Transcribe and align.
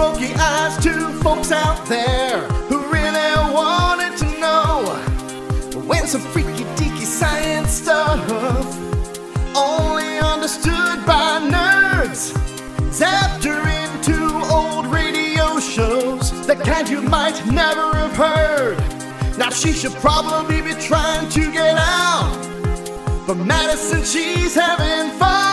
smoky 0.00 0.32
eyes 0.36 0.82
to 0.82 1.12
folks 1.22 1.52
out 1.52 1.84
there 1.86 2.38
who 2.70 2.78
really 2.90 3.52
wanted 3.52 4.16
to 4.16 4.24
know 4.40 4.82
when 5.86 6.06
some 6.06 6.22
freaky 6.32 6.64
deaky 6.80 7.04
science 7.04 7.70
stuff 7.70 8.18
only 9.54 10.18
understood 10.20 11.04
by 11.04 11.38
nerds 11.54 12.32
zapped 12.98 13.44
her 13.44 13.62
into 13.82 14.16
old 14.50 14.86
radio 14.86 15.60
shows 15.60 16.46
the 16.46 16.56
kind 16.56 16.88
you 16.88 17.02
might 17.02 17.38
never 17.44 17.94
have 17.94 18.16
heard. 18.16 18.78
Now 19.36 19.50
she 19.50 19.70
should 19.70 19.96
probably 19.96 20.62
be 20.62 20.72
trying 20.80 21.28
to 21.28 21.52
get 21.52 21.76
out. 21.76 22.32
But 23.26 23.36
Madison, 23.36 24.02
she's 24.02 24.54
having 24.54 25.10
fun. 25.18 25.49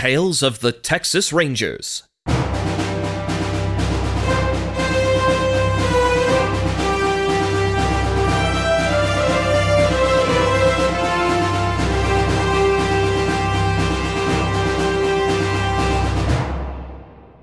Tales 0.00 0.42
of 0.42 0.60
the 0.60 0.72
Texas 0.72 1.30
Rangers. 1.30 2.04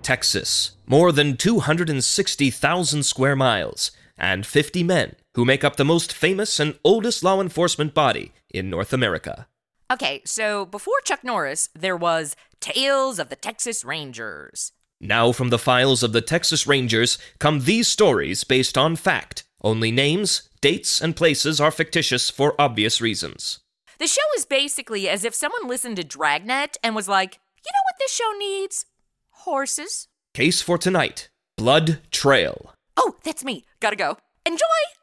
Texas, 0.02 0.72
more 0.88 1.12
than 1.12 1.38
260,000 1.38 3.04
square 3.04 3.36
miles, 3.36 3.92
and 4.18 4.48
50 4.48 4.82
men 4.82 5.16
who 5.36 5.46
make 5.46 5.64
up 5.64 5.76
the 5.76 5.86
most 5.86 6.12
famous 6.12 6.60
and 6.60 6.80
oldest 6.84 7.22
law 7.22 7.40
enforcement 7.40 7.94
body 7.94 8.34
in 8.50 8.72
North 8.72 8.94
America. 8.94 9.48
Okay, 9.92 10.22
so 10.26 10.66
before 10.66 11.00
Chuck 11.04 11.24
Norris, 11.24 11.70
there 11.74 11.96
was 11.96 12.36
Tales 12.60 13.20
of 13.20 13.30
the 13.30 13.38
Texas 13.38 13.86
Rangers. 13.86 14.74
Now, 15.00 15.32
from 15.32 15.50
the 15.50 15.60
files 15.60 16.04
of 16.04 16.12
the 16.12 16.22
Texas 16.22 16.68
Rangers 16.68 17.18
come 17.40 17.62
these 17.62 17.88
stories 17.88 18.44
based 18.44 18.78
on 18.78 18.96
fact. 18.96 19.44
Only 19.62 19.92
names, 19.92 20.50
dates, 20.60 21.02
and 21.02 21.16
places 21.16 21.62
are 21.62 21.72
fictitious 21.72 22.30
for 22.30 22.60
obvious 22.60 23.00
reasons. 23.00 23.60
The 24.00 24.08
show 24.08 24.22
is 24.36 24.46
basically 24.46 25.08
as 25.08 25.24
if 25.24 25.34
someone 25.34 25.68
listened 25.68 25.96
to 25.98 26.04
Dragnet 26.04 26.78
and 26.84 26.96
was 26.96 27.08
like, 27.08 27.40
you 27.66 27.72
know 27.72 27.86
what 27.90 28.00
this 28.00 28.14
show 28.14 28.32
needs? 28.38 28.86
Horses. 29.30 30.08
Case 30.34 30.62
for 30.62 30.78
tonight 30.78 31.30
Blood 31.58 32.02
Trail. 32.12 32.74
Oh, 32.98 33.16
that's 33.24 33.44
me. 33.44 33.64
Gotta 33.80 33.96
go. 33.96 34.18
Enjoy! 34.46 34.97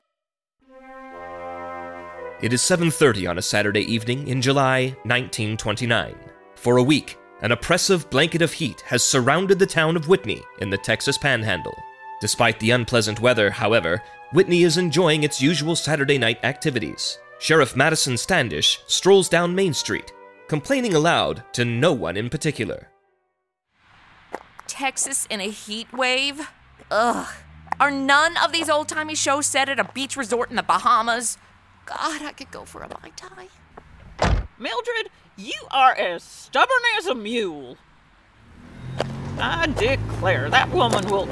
It 2.44 2.52
is 2.52 2.60
7:30 2.60 3.26
on 3.26 3.38
a 3.38 3.42
Saturday 3.42 3.90
evening 3.90 4.28
in 4.28 4.42
July 4.42 4.94
1929. 5.04 6.14
For 6.56 6.76
a 6.76 6.82
week, 6.82 7.16
an 7.40 7.52
oppressive 7.52 8.10
blanket 8.10 8.42
of 8.42 8.52
heat 8.52 8.82
has 8.82 9.02
surrounded 9.02 9.58
the 9.58 9.64
town 9.64 9.96
of 9.96 10.08
Whitney 10.08 10.42
in 10.58 10.68
the 10.68 10.76
Texas 10.76 11.16
Panhandle. 11.16 11.82
Despite 12.20 12.60
the 12.60 12.72
unpleasant 12.72 13.18
weather, 13.18 13.48
however, 13.48 14.02
Whitney 14.34 14.62
is 14.62 14.76
enjoying 14.76 15.22
its 15.22 15.40
usual 15.40 15.74
Saturday 15.74 16.18
night 16.18 16.38
activities. 16.44 17.18
Sheriff 17.38 17.74
Madison 17.76 18.18
Standish 18.18 18.78
strolls 18.88 19.30
down 19.30 19.54
Main 19.54 19.72
Street, 19.72 20.12
complaining 20.46 20.92
aloud 20.92 21.44
to 21.54 21.64
no 21.64 21.94
one 21.94 22.18
in 22.18 22.28
particular. 22.28 22.90
Texas 24.66 25.26
in 25.30 25.40
a 25.40 25.48
heat 25.48 25.90
wave? 25.94 26.50
Ugh. 26.90 27.27
Are 27.80 27.90
none 27.90 28.36
of 28.36 28.52
these 28.52 28.68
old 28.68 28.88
timey 28.88 29.14
shows 29.14 29.46
set 29.46 29.70
at 29.70 29.80
a 29.80 29.90
beach 29.94 30.14
resort 30.14 30.50
in 30.50 30.56
the 30.56 30.62
Bahamas? 30.62 31.38
God, 31.86 32.22
I 32.22 32.33
could 32.33 32.50
go 32.50 32.64
for 32.64 32.83
a 32.83 32.89
Mai 32.89 33.11
Tai. 33.17 33.48
Mildred, 34.58 35.11
you 35.36 35.67
are 35.70 35.95
as 35.95 36.22
stubborn 36.22 36.83
as 36.98 37.06
a 37.06 37.14
mule. 37.14 37.77
I 39.39 39.67
declare 39.67 40.48
that 40.50 40.70
woman 40.70 41.06
will. 41.08 41.28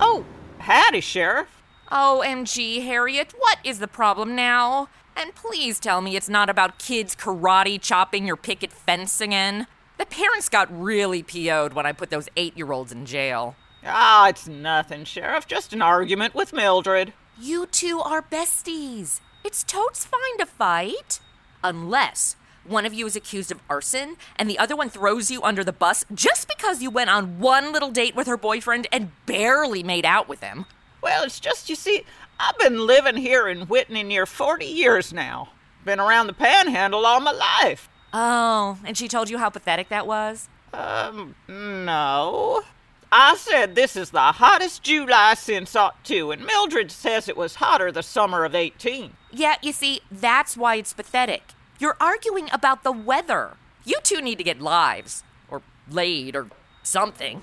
Oh, 0.00 0.24
Hattie, 0.58 1.00
Sheriff. 1.00 1.62
OMG, 1.90 2.84
Harriet, 2.84 3.34
what 3.38 3.58
is 3.64 3.78
the 3.78 3.88
problem 3.88 4.34
now? 4.34 4.88
And 5.16 5.34
please 5.34 5.80
tell 5.80 6.00
me 6.00 6.16
it's 6.16 6.28
not 6.28 6.50
about 6.50 6.78
kids 6.78 7.14
karate 7.14 7.80
chopping 7.80 8.26
your 8.26 8.36
picket 8.36 8.72
fence 8.72 9.20
again. 9.20 9.66
The 9.98 10.06
parents 10.06 10.48
got 10.48 10.68
really 10.70 11.22
PO'd 11.22 11.72
when 11.72 11.86
I 11.86 11.92
put 11.92 12.10
those 12.10 12.28
eight 12.36 12.56
year 12.56 12.72
olds 12.72 12.92
in 12.92 13.06
jail. 13.06 13.56
Ah, 13.84 14.28
it's 14.28 14.46
nothing, 14.46 15.04
Sheriff. 15.04 15.46
Just 15.46 15.72
an 15.72 15.80
argument 15.80 16.34
with 16.34 16.52
Mildred. 16.52 17.12
You 17.40 17.66
two 17.66 18.00
are 18.00 18.22
besties. 18.22 19.20
It's 19.46 19.62
totes 19.62 20.04
fine 20.04 20.38
to 20.40 20.44
fight. 20.44 21.20
Unless 21.62 22.34
one 22.64 22.84
of 22.84 22.92
you 22.92 23.06
is 23.06 23.14
accused 23.14 23.52
of 23.52 23.60
arson 23.70 24.16
and 24.34 24.50
the 24.50 24.58
other 24.58 24.74
one 24.74 24.90
throws 24.90 25.30
you 25.30 25.40
under 25.44 25.62
the 25.62 25.72
bus 25.72 26.04
just 26.12 26.48
because 26.48 26.82
you 26.82 26.90
went 26.90 27.10
on 27.10 27.38
one 27.38 27.72
little 27.72 27.92
date 27.92 28.16
with 28.16 28.26
her 28.26 28.36
boyfriend 28.36 28.88
and 28.90 29.12
barely 29.24 29.84
made 29.84 30.04
out 30.04 30.28
with 30.28 30.42
him. 30.42 30.66
Well, 31.00 31.22
it's 31.22 31.38
just, 31.38 31.70
you 31.70 31.76
see, 31.76 32.02
I've 32.40 32.58
been 32.58 32.88
living 32.88 33.16
here 33.16 33.46
in 33.46 33.68
Whitney 33.68 34.02
near 34.02 34.26
40 34.26 34.64
years 34.64 35.12
now. 35.12 35.50
Been 35.84 36.00
around 36.00 36.26
the 36.26 36.32
panhandle 36.32 37.06
all 37.06 37.20
my 37.20 37.30
life. 37.30 37.88
Oh, 38.12 38.78
and 38.84 38.98
she 38.98 39.06
told 39.06 39.30
you 39.30 39.38
how 39.38 39.50
pathetic 39.50 39.90
that 39.90 40.08
was? 40.08 40.48
Um, 40.72 41.36
no. 41.46 42.64
I 43.12 43.36
said 43.36 43.74
this 43.74 43.96
is 43.96 44.10
the 44.10 44.32
hottest 44.32 44.82
July 44.82 45.34
since 45.34 45.76
ought 45.76 46.02
two, 46.04 46.32
and 46.32 46.44
Mildred 46.44 46.90
says 46.90 47.28
it 47.28 47.36
was 47.36 47.56
hotter 47.56 47.92
the 47.92 48.02
summer 48.02 48.44
of 48.44 48.54
18. 48.54 49.12
Yeah, 49.32 49.56
you 49.62 49.72
see, 49.72 50.00
that's 50.10 50.56
why 50.56 50.76
it's 50.76 50.92
pathetic. 50.92 51.42
You're 51.78 51.96
arguing 52.00 52.48
about 52.52 52.82
the 52.82 52.92
weather. 52.92 53.56
You 53.84 53.98
two 54.02 54.20
need 54.20 54.38
to 54.38 54.44
get 54.44 54.60
lives, 54.60 55.22
or 55.48 55.62
laid, 55.90 56.34
or 56.34 56.48
something. 56.82 57.42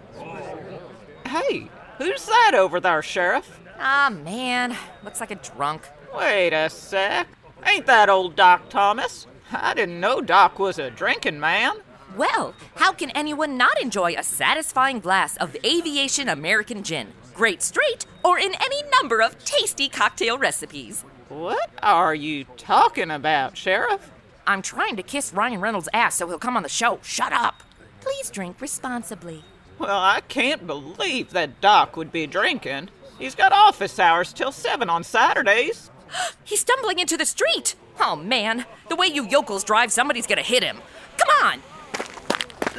Hey, 1.25 1.69
who's 1.97 2.25
that 2.25 2.51
over 2.55 2.79
there, 2.79 3.01
Sheriff? 3.01 3.59
Ah, 3.79 4.09
man, 4.11 4.75
looks 5.03 5.19
like 5.19 5.31
a 5.31 5.35
drunk. 5.35 5.87
Wait 6.15 6.53
a 6.53 6.69
sec. 6.69 7.27
Ain't 7.65 7.85
that 7.85 8.09
old 8.09 8.35
Doc 8.35 8.69
Thomas? 8.69 9.27
I 9.51 9.73
didn't 9.73 9.99
know 9.99 10.21
Doc 10.21 10.59
was 10.59 10.79
a 10.79 10.91
drinking 10.91 11.39
man. 11.39 11.73
Well, 12.15 12.53
how 12.75 12.93
can 12.93 13.09
anyone 13.11 13.57
not 13.57 13.81
enjoy 13.81 14.13
a 14.13 14.23
satisfying 14.23 14.99
glass 14.99 15.35
of 15.37 15.57
aviation 15.65 16.29
American 16.29 16.83
gin? 16.83 17.07
Great 17.33 17.63
straight, 17.63 18.05
or 18.23 18.37
in 18.37 18.53
any 18.61 18.83
number 19.01 19.21
of 19.21 19.43
tasty 19.43 19.89
cocktail 19.89 20.37
recipes. 20.37 21.03
What 21.29 21.71
are 21.81 22.13
you 22.13 22.43
talking 22.55 23.09
about, 23.09 23.57
Sheriff? 23.57 24.11
I'm 24.45 24.61
trying 24.61 24.95
to 24.97 25.03
kiss 25.03 25.33
Ryan 25.33 25.59
Reynolds' 25.59 25.89
ass 25.91 26.15
so 26.15 26.27
he'll 26.27 26.37
come 26.37 26.55
on 26.55 26.61
the 26.61 26.69
show. 26.69 26.99
Shut 27.01 27.33
up. 27.33 27.63
Please 28.01 28.29
drink 28.29 28.61
responsibly. 28.61 29.43
Well, 29.79 29.99
I 29.99 30.21
can't 30.21 30.67
believe 30.67 31.31
that 31.31 31.61
Doc 31.61 31.97
would 31.97 32.11
be 32.11 32.27
drinking. 32.27 32.89
He's 33.17 33.33
got 33.33 33.53
office 33.53 33.97
hours 33.97 34.33
till 34.33 34.51
7 34.51 34.87
on 34.87 35.03
Saturdays. 35.03 35.89
He's 36.43 36.59
stumbling 36.59 36.99
into 36.99 37.17
the 37.17 37.25
street. 37.25 37.73
Oh 37.99 38.15
man, 38.15 38.65
the 38.89 38.95
way 38.95 39.07
you 39.07 39.27
yokels 39.27 39.63
drive, 39.63 39.91
somebody's 39.91 40.27
gonna 40.27 40.41
hit 40.41 40.63
him. 40.63 40.77
Come 41.17 41.29
on! 41.43 41.72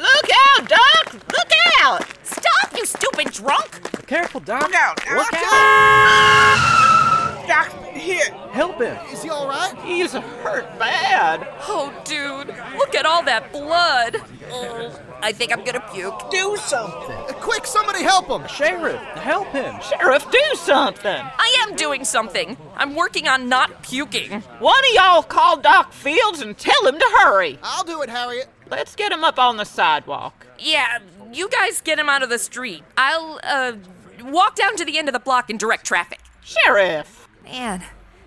Look 0.04 0.28
out, 0.46 0.68
Doc! 0.68 1.14
Look 1.32 1.50
out! 1.80 2.04
Stop, 2.24 2.76
you 2.76 2.84
stupid 2.84 3.32
drunk! 3.32 4.06
Careful, 4.06 4.40
Doc. 4.40 4.60
Look 4.62 4.74
out! 4.74 4.98
Look 5.06 5.32
Watch 5.32 5.42
out! 5.42 7.03
Doc, 7.46 7.72
here. 7.92 8.32
Help 8.52 8.80
him. 8.80 8.96
Is 9.12 9.22
he 9.22 9.30
alright? 9.30 9.76
He's 9.82 10.12
hurt 10.12 10.78
bad. 10.78 11.46
Oh, 11.60 11.92
dude, 12.04 12.48
look 12.76 12.94
at 12.94 13.06
all 13.06 13.22
that 13.24 13.52
blood. 13.52 14.16
Oh, 14.50 15.00
I 15.22 15.32
think 15.32 15.52
I'm 15.52 15.64
gonna 15.64 15.84
puke. 15.92 16.30
Do 16.30 16.56
something. 16.56 17.16
Uh, 17.16 17.32
quick, 17.40 17.66
somebody 17.66 18.02
help 18.02 18.28
him! 18.28 18.46
Sheriff, 18.46 19.00
help 19.16 19.48
him. 19.48 19.74
Sheriff, 19.80 20.30
do 20.30 20.42
something! 20.54 21.22
I 21.38 21.66
am 21.66 21.76
doing 21.76 22.04
something. 22.04 22.56
I'm 22.76 22.94
working 22.94 23.26
on 23.26 23.48
not 23.48 23.82
puking. 23.82 24.40
One 24.58 24.84
of 24.84 24.94
y'all 24.94 25.22
call 25.22 25.56
Doc 25.56 25.92
Fields 25.92 26.40
and 26.40 26.56
tell 26.56 26.86
him 26.86 26.98
to 26.98 27.10
hurry. 27.20 27.58
I'll 27.62 27.84
do 27.84 28.02
it, 28.02 28.10
Harriet. 28.10 28.48
Let's 28.70 28.94
get 28.94 29.12
him 29.12 29.24
up 29.24 29.38
on 29.38 29.56
the 29.56 29.64
sidewalk. 29.64 30.46
Yeah, 30.58 30.98
you 31.32 31.48
guys 31.48 31.80
get 31.80 31.98
him 31.98 32.08
out 32.08 32.22
of 32.22 32.28
the 32.28 32.38
street. 32.38 32.82
I'll, 32.96 33.40
uh, 33.42 33.72
walk 34.24 34.56
down 34.56 34.76
to 34.76 34.84
the 34.84 34.98
end 34.98 35.08
of 35.08 35.12
the 35.14 35.20
block 35.20 35.50
and 35.50 35.58
direct 35.58 35.86
traffic. 35.86 36.20
Sheriff! 36.42 37.23
Man, 37.44 37.84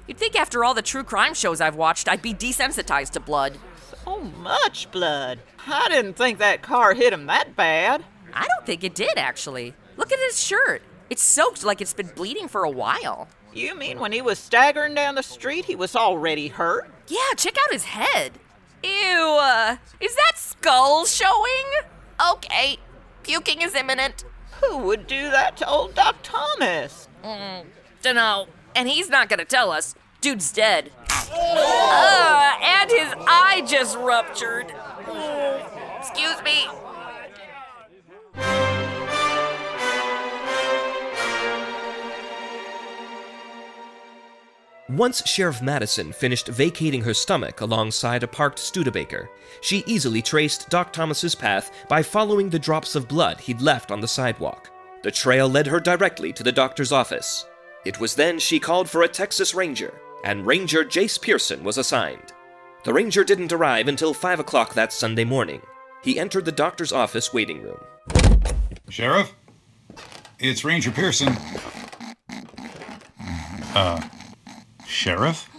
you'd 0.08 0.18
think 0.18 0.36
after 0.36 0.64
all 0.64 0.74
the 0.74 0.82
true 0.82 1.04
crime 1.04 1.34
shows 1.34 1.60
I've 1.62 1.76
watched, 1.76 2.08
I'd 2.08 2.22
be 2.22 2.34
desensitized 2.34 3.12
to 3.12 3.20
blood. 3.20 3.58
So 4.06 4.20
much 4.20 4.90
blood. 4.92 5.40
I 5.68 5.90
didn't 5.90 6.14
think 6.14 6.40
that 6.40 6.62
car 6.62 6.94
hit 6.94 7.14
him 7.14 7.26
that 7.26 7.56
bad. 7.56 8.04
I 8.34 8.48
don't 8.48 8.66
think 8.66 8.84
it 8.84 8.96
did, 8.96 9.18
actually. 9.18 9.74
Look 9.98 10.12
at 10.12 10.20
his 10.28 10.42
shirt. 10.42 10.82
It's 11.10 11.24
soaked 11.24 11.64
like 11.64 11.82
it's 11.82 11.94
been 11.94 12.12
bleeding 12.16 12.48
for 12.48 12.64
a 12.64 12.70
while. 12.70 13.28
You 13.54 13.76
mean 13.76 14.00
when 14.00 14.12
he 14.12 14.22
was 14.22 14.38
staggering 14.38 14.94
down 14.94 15.16
the 15.16 15.24
street, 15.24 15.66
he 15.66 15.76
was 15.76 15.96
already 15.96 16.50
hurt? 16.50 16.92
Yeah, 17.08 17.34
check 17.36 17.56
out 17.58 17.74
his 17.74 17.86
head. 17.86 18.34
Ew, 18.84 19.38
uh, 19.42 19.78
is 20.00 20.16
that 20.16 20.34
skull 20.38 21.06
showing? 21.06 21.66
Okay, 22.34 22.78
puking 23.24 23.62
is 23.62 23.74
imminent. 23.74 24.26
Who 24.62 24.78
would 24.80 25.08
do 25.08 25.32
that 25.32 25.58
to 25.58 25.68
old 25.68 25.96
Doc 25.96 26.18
Thomas? 26.24 27.08
Mm, 27.24 27.66
dunno. 28.02 28.48
And 28.78 28.88
he's 28.88 29.10
not 29.10 29.28
gonna 29.28 29.44
tell 29.44 29.72
us. 29.72 29.96
Dude's 30.22 30.52
dead. 30.52 30.92
Uh, 31.32 32.52
and 32.62 32.92
his 32.92 33.12
eye 33.28 33.64
just 33.68 33.98
ruptured. 33.98 34.72
Excuse 36.00 36.42
me. 36.44 36.68
Once 44.90 45.28
Sheriff 45.28 45.62
Madison 45.62 46.14
finished 46.14 46.48
vacating 46.48 47.02
her 47.02 47.14
stomach 47.14 47.62
alongside 47.62 48.22
a 48.24 48.28
parked 48.28 48.60
Studebaker, 48.60 49.30
she 49.62 49.84
easily 49.88 50.22
traced 50.22 50.70
Doc 50.70 50.94
Thomas's 50.94 51.34
path 51.34 51.72
by 51.90 52.04
following 52.04 52.50
the 52.50 52.60
drops 52.60 52.96
of 52.96 53.08
blood 53.08 53.40
he'd 53.40 53.60
left 53.60 53.92
on 53.92 54.02
the 54.02 54.08
sidewalk. 54.08 54.70
The 55.02 55.12
trail 55.12 55.50
led 55.50 55.66
her 55.66 55.80
directly 55.80 56.32
to 56.34 56.44
the 56.44 56.52
doctor's 56.52 56.92
office. 56.92 57.46
It 57.88 58.02
was 58.02 58.16
then 58.16 58.38
she 58.38 58.60
called 58.60 58.90
for 58.90 59.02
a 59.02 59.08
Texas 59.08 59.54
Ranger, 59.54 60.02
and 60.26 60.46
Ranger 60.46 60.84
Jace 60.84 61.22
Pearson 61.22 61.64
was 61.64 61.78
assigned. 61.78 62.34
The 62.84 62.92
Ranger 62.92 63.24
didn't 63.24 63.54
arrive 63.54 63.88
until 63.88 64.14
5 64.14 64.42
o'clock 64.42 64.74
that 64.74 64.92
Sunday 64.92 65.24
morning. 65.24 65.62
He 66.04 66.20
entered 66.20 66.44
the 66.44 66.52
doctor's 66.52 66.92
office 66.92 67.34
waiting 67.34 67.62
room. 67.62 67.80
Sheriff? 68.90 69.34
It's 70.38 70.66
Ranger 70.66 70.92
Pearson. 70.92 71.30
Uh, 73.74 74.02
Sheriff? 74.86 75.50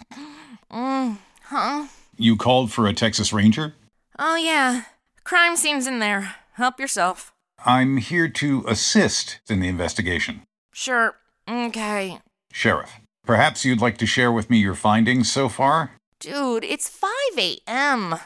Mm, 0.70 1.16
huh? 1.44 1.86
You 2.18 2.36
called 2.36 2.70
for 2.70 2.86
a 2.86 2.92
Texas 2.92 3.32
Ranger? 3.32 3.72
Oh, 4.18 4.36
yeah. 4.36 4.82
Crime 5.24 5.56
scene's 5.56 5.86
in 5.86 5.98
there. 5.98 6.34
Help 6.52 6.78
yourself. 6.78 7.32
I'm 7.64 7.96
here 7.96 8.28
to 8.28 8.66
assist 8.68 9.40
in 9.48 9.60
the 9.60 9.68
investigation. 9.68 10.42
Sure. 10.74 11.14
Okay. 11.48 12.18
Sheriff, 12.52 13.00
perhaps 13.24 13.64
you'd 13.64 13.80
like 13.80 13.96
to 13.98 14.06
share 14.06 14.30
with 14.30 14.50
me 14.50 14.58
your 14.58 14.74
findings 14.74 15.30
so 15.30 15.48
far? 15.48 15.92
Dude, 16.20 16.64
it's 16.64 16.88
5 16.88 17.10
a.m. 17.38 18.16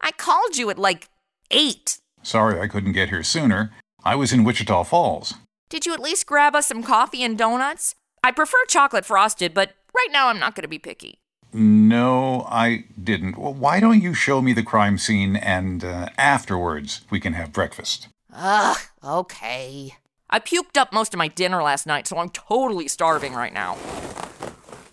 I 0.00 0.12
called 0.12 0.56
you 0.56 0.70
at 0.70 0.78
like 0.78 1.08
8. 1.50 1.98
Sorry 2.22 2.60
I 2.60 2.68
couldn't 2.68 2.92
get 2.92 3.08
here 3.08 3.22
sooner. 3.22 3.72
I 4.04 4.14
was 4.14 4.32
in 4.32 4.44
Wichita 4.44 4.84
Falls. 4.84 5.34
Did 5.68 5.86
you 5.86 5.92
at 5.92 6.00
least 6.00 6.26
grab 6.26 6.54
us 6.54 6.66
some 6.66 6.82
coffee 6.82 7.22
and 7.22 7.36
donuts? 7.36 7.94
I 8.22 8.30
prefer 8.30 8.64
chocolate 8.68 9.04
frosted, 9.04 9.54
but 9.54 9.72
right 9.94 10.08
now 10.12 10.28
I'm 10.28 10.38
not 10.38 10.54
going 10.54 10.62
to 10.62 10.68
be 10.68 10.78
picky. 10.78 11.18
No, 11.52 12.46
I 12.48 12.84
didn't. 13.02 13.38
Well, 13.38 13.54
why 13.54 13.80
don't 13.80 14.02
you 14.02 14.14
show 14.14 14.40
me 14.40 14.52
the 14.52 14.62
crime 14.62 14.98
scene 14.98 15.34
and 15.36 15.82
uh, 15.82 16.10
afterwards 16.18 17.02
we 17.10 17.20
can 17.20 17.32
have 17.32 17.52
breakfast? 17.52 18.08
Ugh, 18.32 18.76
okay. 19.02 19.94
I 20.30 20.40
puked 20.40 20.76
up 20.76 20.92
most 20.92 21.14
of 21.14 21.18
my 21.18 21.28
dinner 21.28 21.62
last 21.62 21.86
night, 21.86 22.06
so 22.06 22.18
I'm 22.18 22.28
totally 22.28 22.86
starving 22.86 23.32
right 23.32 23.52
now. 23.52 23.78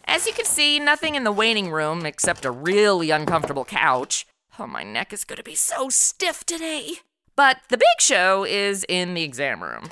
As 0.05 0.25
you 0.25 0.33
can 0.33 0.45
see, 0.45 0.79
nothing 0.79 1.15
in 1.15 1.25
the 1.25 1.31
waiting 1.31 1.71
room 1.71 2.05
except 2.05 2.45
a 2.45 2.51
really 2.51 3.09
uncomfortable 3.11 3.65
couch. 3.65 4.25
Oh, 4.57 4.67
my 4.67 4.83
neck 4.83 5.11
is 5.11 5.25
going 5.25 5.37
to 5.37 5.43
be 5.43 5.55
so 5.55 5.89
stiff 5.89 6.45
today. 6.45 6.99
But 7.35 7.57
the 7.67 7.77
big 7.77 7.99
show 7.99 8.45
is 8.45 8.85
in 8.87 9.13
the 9.13 9.23
exam 9.23 9.61
room. 9.61 9.89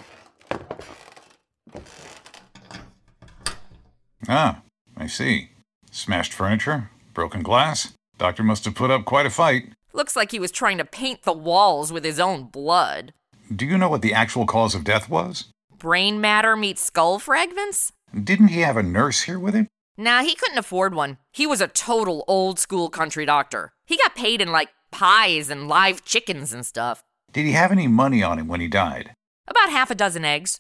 Ah, 4.30 4.62
I 4.96 5.08
see. 5.08 5.50
Smashed 5.92 6.32
furniture, 6.32 6.90
broken 7.14 7.44
glass. 7.44 7.94
Doctor 8.18 8.44
must 8.44 8.64
have 8.64 8.76
put 8.76 8.92
up 8.92 9.04
quite 9.04 9.26
a 9.26 9.30
fight. 9.30 9.74
Looks 9.92 10.16
like 10.16 10.32
he 10.32 10.40
was 10.40 10.52
trying 10.52 10.78
to 10.78 10.86
paint 10.86 11.24
the 11.24 11.34
walls 11.34 11.92
with 11.92 12.06
his 12.06 12.20
own 12.20 12.46
blood. 12.46 13.14
Do 13.54 13.66
you 13.66 13.78
know 13.78 13.90
what 13.90 14.02
the 14.02 14.14
actual 14.14 14.46
cause 14.46 14.74
of 14.74 14.84
death 14.84 15.10
was? 15.10 15.50
Brain 15.78 16.22
matter 16.22 16.56
meets 16.56 16.82
skull 16.82 17.20
fragments? 17.20 17.92
Didn't 18.24 18.48
he 18.48 18.62
have 18.62 18.78
a 18.78 18.84
nurse 18.84 19.24
here 19.24 19.38
with 19.38 19.54
him? 19.54 19.68
Nah, 19.98 20.24
he 20.24 20.34
couldn't 20.34 20.58
afford 20.58 20.96
one. 20.96 21.18
He 21.32 21.46
was 21.46 21.62
a 21.62 21.68
total 21.68 22.24
old 22.28 22.58
school 22.58 22.90
country 22.90 23.26
doctor. 23.26 23.74
He 23.86 23.98
got 23.98 24.16
paid 24.16 24.42
in 24.42 24.52
like 24.52 24.70
pies 24.92 25.50
and 25.50 25.68
live 25.68 26.04
chickens 26.06 26.54
and 26.54 26.66
stuff. 26.66 27.04
Did 27.32 27.46
he 27.46 27.52
have 27.52 27.72
any 27.72 27.88
money 27.88 28.24
on 28.24 28.40
him 28.40 28.48
when 28.48 28.62
he 28.62 28.68
died? 28.68 29.14
About 29.48 29.70
half 29.70 29.92
a 29.92 29.96
dozen 29.96 30.24
eggs. 30.26 30.60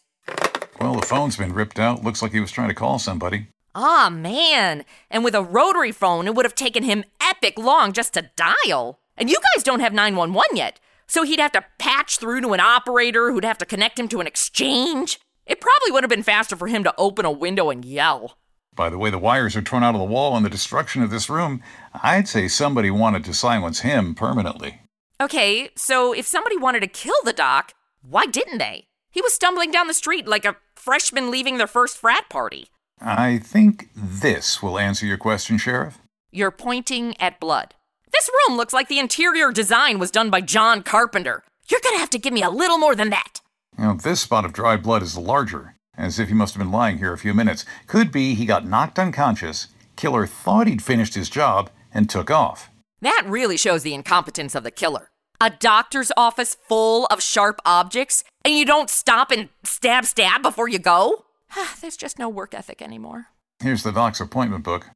Well, 0.79 0.95
the 0.95 1.05
phone's 1.05 1.37
been 1.37 1.53
ripped 1.53 1.79
out. 1.79 2.03
Looks 2.03 2.21
like 2.21 2.33
he 2.33 2.39
was 2.39 2.51
trying 2.51 2.67
to 2.69 2.75
call 2.75 2.99
somebody. 2.99 3.47
Ah, 3.73 4.09
man. 4.11 4.83
And 5.09 5.23
with 5.23 5.33
a 5.33 5.41
rotary 5.41 5.91
phone, 5.91 6.27
it 6.27 6.35
would 6.35 6.45
have 6.45 6.55
taken 6.55 6.83
him 6.83 7.05
epic 7.21 7.57
long 7.57 7.93
just 7.93 8.13
to 8.13 8.29
dial. 8.35 8.99
And 9.17 9.29
you 9.29 9.37
guys 9.55 9.63
don't 9.63 9.79
have 9.79 9.93
911 9.93 10.57
yet. 10.57 10.79
So 11.07 11.23
he'd 11.23 11.39
have 11.39 11.51
to 11.53 11.65
patch 11.79 12.17
through 12.17 12.41
to 12.41 12.53
an 12.53 12.59
operator 12.59 13.31
who'd 13.31 13.45
have 13.45 13.57
to 13.59 13.65
connect 13.65 13.99
him 13.99 14.07
to 14.09 14.21
an 14.21 14.27
exchange. 14.27 15.19
It 15.45 15.61
probably 15.61 15.91
would 15.91 16.03
have 16.03 16.09
been 16.09 16.23
faster 16.23 16.55
for 16.55 16.67
him 16.67 16.83
to 16.83 16.93
open 16.97 17.25
a 17.25 17.31
window 17.31 17.69
and 17.69 17.83
yell. 17.83 18.37
By 18.75 18.89
the 18.89 18.97
way 18.97 19.09
the 19.09 19.19
wires 19.19 19.55
are 19.55 19.61
torn 19.61 19.83
out 19.83 19.93
of 19.93 19.99
the 19.99 20.05
wall 20.05 20.35
and 20.35 20.45
the 20.45 20.49
destruction 20.49 21.03
of 21.03 21.11
this 21.11 21.29
room, 21.29 21.61
I'd 22.01 22.27
say 22.27 22.47
somebody 22.47 22.89
wanted 22.89 23.23
to 23.25 23.33
silence 23.33 23.81
him 23.81 24.15
permanently. 24.15 24.81
Okay, 25.21 25.69
so 25.75 26.11
if 26.13 26.25
somebody 26.25 26.57
wanted 26.57 26.79
to 26.81 26.87
kill 26.87 27.15
the 27.23 27.33
doc, 27.33 27.73
why 28.01 28.25
didn't 28.25 28.57
they? 28.57 28.87
He 29.11 29.21
was 29.21 29.33
stumbling 29.33 29.69
down 29.69 29.87
the 29.87 29.93
street 29.93 30.27
like 30.27 30.43
a 30.43 30.55
freshman 30.75 31.29
leaving 31.29 31.57
their 31.57 31.67
first 31.67 31.97
frat 31.97 32.29
party. 32.29 32.67
I 32.99 33.37
think 33.37 33.89
this 33.95 34.63
will 34.63 34.79
answer 34.79 35.05
your 35.05 35.17
question, 35.17 35.57
Sheriff. 35.57 35.99
You're 36.31 36.51
pointing 36.51 37.15
at 37.21 37.39
blood. 37.39 37.75
This 38.13 38.29
room 38.47 38.57
looks 38.57 38.73
like 38.73 38.89
the 38.89 38.99
interior 38.99 39.51
design 39.51 39.97
was 39.97 40.11
done 40.11 40.29
by 40.29 40.39
John 40.41 40.83
Carpenter. 40.83 41.43
You're 41.67 41.81
gonna 41.83 41.97
have 41.97 42.11
to 42.11 42.19
give 42.19 42.31
me 42.31 42.43
a 42.43 42.49
little 42.49 42.77
more 42.77 42.95
than 42.95 43.09
that. 43.09 43.41
Know, 43.77 43.95
this 43.95 44.21
spot 44.21 44.45
of 44.45 44.53
dried 44.53 44.83
blood 44.83 45.01
is 45.01 45.17
larger, 45.17 45.75
as 45.97 46.19
if 46.19 46.27
he 46.27 46.35
must 46.35 46.53
have 46.53 46.59
been 46.59 46.71
lying 46.71 46.99
here 46.99 47.11
a 47.11 47.17
few 47.17 47.33
minutes. 47.33 47.65
Could 47.87 48.11
be 48.11 48.35
he 48.35 48.45
got 48.45 48.67
knocked 48.67 48.99
unconscious, 48.99 49.67
killer 49.95 50.27
thought 50.27 50.67
he'd 50.67 50.83
finished 50.83 51.15
his 51.15 51.29
job, 51.29 51.71
and 51.91 52.07
took 52.07 52.29
off. 52.29 52.69
That 53.01 53.23
really 53.25 53.57
shows 53.57 53.81
the 53.81 53.95
incompetence 53.95 54.53
of 54.53 54.63
the 54.63 54.71
killer. 54.71 55.09
A 55.41 55.49
doctor's 55.49 56.11
office 56.15 56.55
full 56.69 57.07
of 57.07 57.21
sharp 57.21 57.59
objects, 57.65 58.23
and 58.45 58.53
you 58.55 58.63
don't 58.63 58.91
stop 58.91 59.31
and 59.31 59.49
stab 59.63 60.05
stab 60.05 60.43
before 60.43 60.69
you 60.69 60.77
go? 60.77 61.25
There's 61.81 61.97
just 61.97 62.19
no 62.19 62.29
work 62.29 62.53
ethic 62.53 62.81
anymore. 62.81 63.27
Here's 63.59 63.83
the 63.83 63.91
doc's 63.91 64.21
appointment 64.21 64.63
book. 64.63 64.91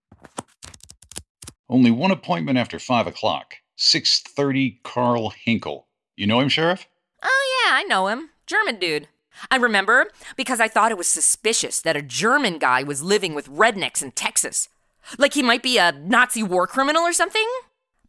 Only 1.69 1.91
one 1.91 2.11
appointment 2.11 2.57
after 2.57 2.79
five 2.79 3.07
o'clock. 3.07 3.55
Six 3.75 4.21
thirty. 4.21 4.79
Carl 4.83 5.29
Hinkle. 5.29 5.87
You 6.15 6.27
know 6.27 6.39
him, 6.39 6.49
Sheriff? 6.49 6.87
Oh, 7.21 7.63
yeah, 7.65 7.75
I 7.75 7.83
know 7.83 8.07
him. 8.07 8.29
German 8.45 8.79
dude. 8.79 9.07
I 9.51 9.57
remember 9.57 10.07
because 10.35 10.59
I 10.59 10.67
thought 10.67 10.91
it 10.91 10.97
was 10.97 11.07
suspicious 11.07 11.81
that 11.81 11.95
a 11.95 12.01
German 12.01 12.57
guy 12.57 12.81
was 12.83 13.03
living 13.03 13.35
with 13.35 13.49
rednecks 13.49 14.01
in 14.01 14.11
Texas. 14.11 14.69
Like 15.17 15.33
he 15.33 15.43
might 15.43 15.61
be 15.61 15.77
a 15.77 15.91
Nazi 15.91 16.41
war 16.41 16.65
criminal 16.65 17.03
or 17.03 17.13
something? 17.13 17.47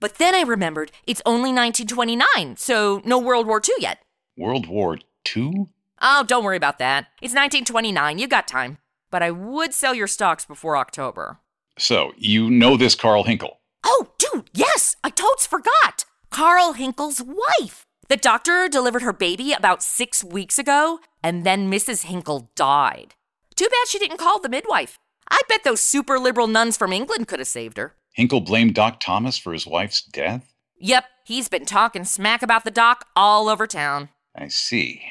But 0.01 0.17
then 0.17 0.35
I 0.35 0.43
remembered 0.43 0.93
it's 1.07 1.23
only 1.27 1.53
1929, 1.53 2.57
so 2.57 3.03
no 3.05 3.19
World 3.19 3.47
War 3.47 3.61
II 3.67 3.75
yet. 3.81 3.99
World 4.37 4.69
War 4.69 4.99
Two. 5.25 5.69
Oh, 6.01 6.25
don't 6.27 6.45
worry 6.45 6.57
about 6.57 6.79
that. 6.79 7.09
It's 7.21 7.35
1929, 7.35 8.19
you 8.19 8.29
got 8.29 8.47
time. 8.49 8.79
But 9.11 9.23
I 9.23 9.31
would 9.31 9.75
sell 9.75 9.95
your 9.95 10.07
stocks 10.07 10.45
before 10.45 10.77
October. 10.77 11.41
So 11.79 12.13
you 12.17 12.51
know 12.51 12.77
this 12.77 12.95
Carl 12.95 13.25
Hinkle? 13.25 13.61
Oh, 13.85 14.09
dude, 14.19 14.51
yes, 14.53 14.97
I 15.03 15.11
totes 15.11 15.47
forgot. 15.47 16.05
Carl 16.31 16.75
Hinkle's 16.75 17.23
wife. 17.23 17.85
The 18.09 18.17
doctor 18.17 18.69
delivered 18.69 19.03
her 19.03 19.13
baby 19.13 19.53
about 19.53 19.83
six 19.83 20.25
weeks 20.25 20.59
ago, 20.59 20.99
and 21.23 21.45
then 21.45 21.71
Mrs. 21.71 22.05
Hinkle 22.05 22.51
died. 22.55 23.15
Too 23.55 23.69
bad 23.69 23.89
she 23.89 23.99
didn't 23.99 24.19
call 24.19 24.41
the 24.41 24.49
midwife. 24.49 24.99
I 25.31 25.41
bet 25.49 25.63
those 25.65 25.81
super 25.81 26.19
liberal 26.19 26.47
nuns 26.47 26.77
from 26.77 26.93
England 26.93 27.29
could 27.29 27.39
have 27.39 27.49
saved 27.49 27.77
her. 27.77 27.95
Hinkle 28.13 28.41
blamed 28.41 28.75
Doc 28.75 28.99
Thomas 28.99 29.39
for 29.39 29.53
his 29.53 29.67
wife's 29.67 30.03
death. 30.03 30.53
Yep, 30.81 31.05
he's 31.25 31.49
been 31.49 31.67
talking 31.67 32.05
smack 32.05 32.43
about 32.43 32.65
the 32.65 32.71
doc 32.71 33.07
all 33.15 33.49
over 33.49 33.67
town. 33.67 34.09
I 34.35 34.49
see. 34.49 35.03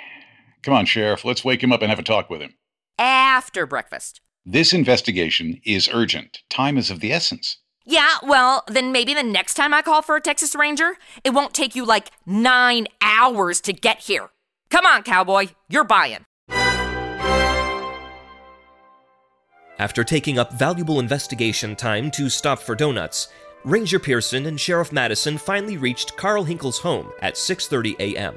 Come 0.64 0.74
on, 0.74 0.86
Sheriff. 0.86 1.24
Let's 1.24 1.46
wake 1.46 1.64
him 1.64 1.72
up 1.72 1.82
and 1.82 1.90
have 1.90 2.00
a 2.00 2.04
talk 2.04 2.30
with 2.30 2.42
him. 2.42 2.56
After 2.98 3.66
breakfast. 3.66 4.22
This 4.50 4.72
investigation 4.72 5.60
is 5.66 5.90
urgent. 5.92 6.40
Time 6.50 6.78
is 6.78 6.90
of 6.90 7.02
the 7.02 7.12
essence. 7.12 7.58
Yeah, 7.86 8.16
well, 8.24 8.64
then 8.70 8.94
maybe 8.94 9.14
the 9.14 9.22
next 9.22 9.56
time 9.56 9.74
I 9.74 9.82
call 9.82 10.02
for 10.02 10.16
a 10.16 10.22
Texas 10.22 10.56
Ranger, 10.56 10.94
it 11.26 11.32
won't 11.32 11.54
take 11.54 11.76
you 11.76 11.84
like 11.84 12.12
nine 12.26 12.88
hours 13.02 13.60
to 13.60 13.74
get 13.74 14.00
here. 14.00 14.30
Come 14.70 14.86
on, 14.86 15.04
cowboy, 15.04 15.48
you're 15.68 15.84
buying. 15.84 16.24
After 19.80 20.06
taking 20.06 20.40
up 20.40 20.54
valuable 20.54 21.02
investigation 21.02 21.76
time 21.76 22.10
to 22.12 22.30
stop 22.30 22.60
for 22.60 22.74
donuts, 22.74 23.28
Ranger 23.66 24.00
Pearson 24.00 24.46
and 24.46 24.58
Sheriff 24.58 24.94
Madison 24.94 25.38
finally 25.38 25.76
reached 25.76 26.16
Carl 26.16 26.46
Hinkle's 26.46 26.80
home 26.80 27.12
at 27.22 27.34
6:30 27.36 28.00
a.m. 28.00 28.36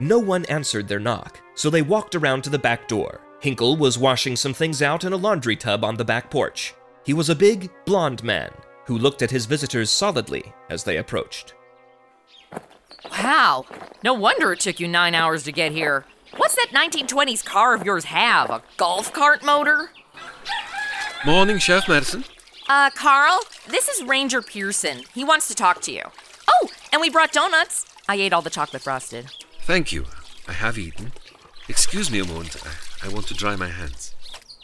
No 0.00 0.18
one 0.18 0.46
answered 0.46 0.88
their 0.88 0.98
knock, 0.98 1.38
so 1.54 1.68
they 1.68 1.82
walked 1.82 2.14
around 2.14 2.44
to 2.44 2.50
the 2.50 2.58
back 2.58 2.88
door. 2.88 3.20
Hinkle 3.40 3.76
was 3.76 3.98
washing 3.98 4.36
some 4.36 4.52
things 4.52 4.82
out 4.82 5.02
in 5.02 5.14
a 5.14 5.16
laundry 5.16 5.56
tub 5.56 5.82
on 5.82 5.96
the 5.96 6.04
back 6.04 6.30
porch. 6.30 6.74
He 7.06 7.14
was 7.14 7.30
a 7.30 7.34
big, 7.34 7.70
blond 7.86 8.22
man 8.22 8.52
who 8.84 8.98
looked 8.98 9.22
at 9.22 9.30
his 9.30 9.46
visitors 9.46 9.88
solidly 9.88 10.52
as 10.68 10.84
they 10.84 10.98
approached. 10.98 11.54
Wow, 13.10 13.64
no 14.04 14.12
wonder 14.12 14.52
it 14.52 14.60
took 14.60 14.78
you 14.78 14.86
nine 14.86 15.14
hours 15.14 15.44
to 15.44 15.52
get 15.52 15.72
here. 15.72 16.04
What's 16.36 16.54
that 16.56 16.68
1920s 16.72 17.42
car 17.42 17.74
of 17.74 17.84
yours 17.84 18.04
have? 18.04 18.50
A 18.50 18.62
golf 18.76 19.10
cart 19.12 19.42
motor? 19.42 19.90
Morning, 21.24 21.58
Chef 21.58 21.88
Madison. 21.88 22.24
Uh, 22.68 22.90
Carl, 22.90 23.40
this 23.68 23.88
is 23.88 24.04
Ranger 24.04 24.42
Pearson. 24.42 25.04
He 25.14 25.24
wants 25.24 25.48
to 25.48 25.54
talk 25.54 25.80
to 25.82 25.92
you. 25.92 26.02
Oh, 26.46 26.68
and 26.92 27.00
we 27.00 27.08
brought 27.08 27.32
donuts. 27.32 27.86
I 28.06 28.16
ate 28.16 28.34
all 28.34 28.42
the 28.42 28.50
chocolate 28.50 28.82
frosted. 28.82 29.30
Thank 29.62 29.92
you. 29.92 30.04
I 30.46 30.52
have 30.52 30.78
eaten. 30.78 31.12
Excuse 31.68 32.10
me 32.10 32.20
a 32.20 32.24
moment. 32.24 32.56
I, 32.64 32.70
I 33.02 33.08
want 33.08 33.26
to 33.28 33.34
dry 33.34 33.56
my 33.56 33.68
hands. 33.68 34.14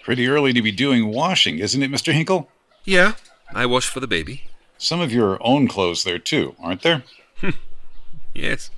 Pretty 0.05 0.29
early 0.29 0.53
to 0.53 0.63
be 0.63 0.73
doing 0.73 1.09
washing, 1.09 1.59
isn't 1.59 1.83
it, 1.83 1.91
Mr. 1.91 2.13
Hinkle? 2.13 2.49
Yeah, 2.85 3.13
I 3.53 3.67
wash 3.67 3.89
for 3.89 4.01
the 4.01 4.07
baby. 4.07 4.45
Some 4.79 5.01
of 5.01 5.13
your 5.13 5.39
own 5.41 5.69
clothes 5.69 6.05
there, 6.05 6.19
too, 6.19 6.55
aren't 6.61 6.83
there? 6.83 7.03
Hmm. 7.41 7.51
Yes. 8.35 8.71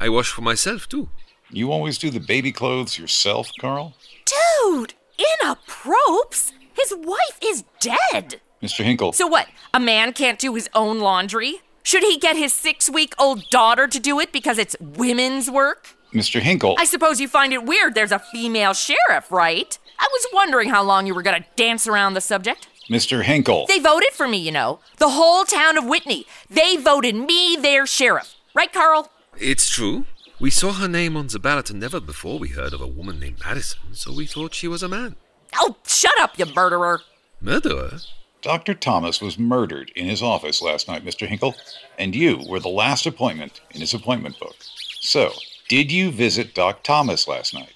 I 0.00 0.08
wash 0.08 0.30
for 0.30 0.40
myself, 0.42 0.88
too. 0.88 1.08
You 1.50 1.70
always 1.70 1.98
do 1.98 2.10
the 2.10 2.20
baby 2.20 2.50
clothes 2.50 2.98
yourself, 2.98 3.50
Carl? 3.60 3.94
Dude, 4.24 4.94
in 5.18 5.46
a 5.48 5.56
propes? 5.66 6.52
His 6.74 6.92
wife 6.96 7.38
is 7.42 7.64
dead. 7.80 8.40
Mr. 8.62 8.82
Hinkle, 8.82 9.12
So 9.12 9.26
what? 9.26 9.46
A 9.74 9.78
man 9.78 10.12
can't 10.12 10.38
do 10.38 10.54
his 10.54 10.68
own 10.74 10.98
laundry? 11.00 11.60
Should 11.82 12.02
he 12.02 12.18
get 12.18 12.36
his 12.36 12.52
six 12.52 12.90
week 12.90 13.14
old 13.18 13.48
daughter 13.50 13.86
to 13.86 14.00
do 14.00 14.18
it 14.18 14.32
because 14.32 14.58
it's 14.58 14.74
women's 14.80 15.50
work? 15.50 15.95
Mr. 16.16 16.40
Hinkle, 16.40 16.76
I 16.78 16.86
suppose 16.86 17.20
you 17.20 17.28
find 17.28 17.52
it 17.52 17.64
weird 17.64 17.94
there's 17.94 18.10
a 18.10 18.18
female 18.18 18.72
sheriff, 18.72 19.30
right? 19.30 19.78
I 19.98 20.08
was 20.10 20.26
wondering 20.32 20.70
how 20.70 20.82
long 20.82 21.06
you 21.06 21.14
were 21.14 21.20
gonna 21.20 21.44
dance 21.56 21.86
around 21.86 22.14
the 22.14 22.22
subject. 22.22 22.68
Mr. 22.88 23.22
Hinkle. 23.22 23.66
They 23.66 23.80
voted 23.80 24.12
for 24.12 24.26
me, 24.26 24.38
you 24.38 24.50
know. 24.50 24.78
The 24.96 25.10
whole 25.10 25.44
town 25.44 25.76
of 25.76 25.84
Whitney. 25.84 26.24
They 26.48 26.76
voted 26.76 27.16
me 27.16 27.56
their 27.56 27.84
sheriff. 27.84 28.34
Right, 28.54 28.72
Carl? 28.72 29.10
It's 29.38 29.68
true. 29.68 30.06
We 30.40 30.48
saw 30.48 30.72
her 30.72 30.88
name 30.88 31.18
on 31.18 31.26
the 31.26 31.38
ballot 31.38 31.68
and 31.68 31.80
never 31.80 32.00
before 32.00 32.38
we 32.38 32.48
heard 32.48 32.72
of 32.72 32.80
a 32.80 32.86
woman 32.86 33.20
named 33.20 33.40
Madison, 33.44 33.80
so 33.92 34.14
we 34.14 34.24
thought 34.24 34.54
she 34.54 34.68
was 34.68 34.82
a 34.82 34.88
man. 34.88 35.16
Oh, 35.56 35.76
shut 35.86 36.18
up, 36.18 36.38
you 36.38 36.46
murderer. 36.46 37.02
Murderer? 37.42 37.98
Dr. 38.40 38.72
Thomas 38.72 39.20
was 39.20 39.38
murdered 39.38 39.92
in 39.94 40.06
his 40.06 40.22
office 40.22 40.62
last 40.62 40.88
night, 40.88 41.04
Mr. 41.04 41.26
Hinkle, 41.26 41.56
and 41.98 42.14
you 42.14 42.42
were 42.48 42.60
the 42.60 42.68
last 42.68 43.04
appointment 43.04 43.60
in 43.72 43.80
his 43.80 43.92
appointment 43.92 44.38
book. 44.38 44.56
So, 45.00 45.32
did 45.68 45.90
you 45.90 46.10
visit 46.10 46.54
Doc 46.54 46.82
Thomas 46.82 47.26
last 47.26 47.52
night? 47.52 47.72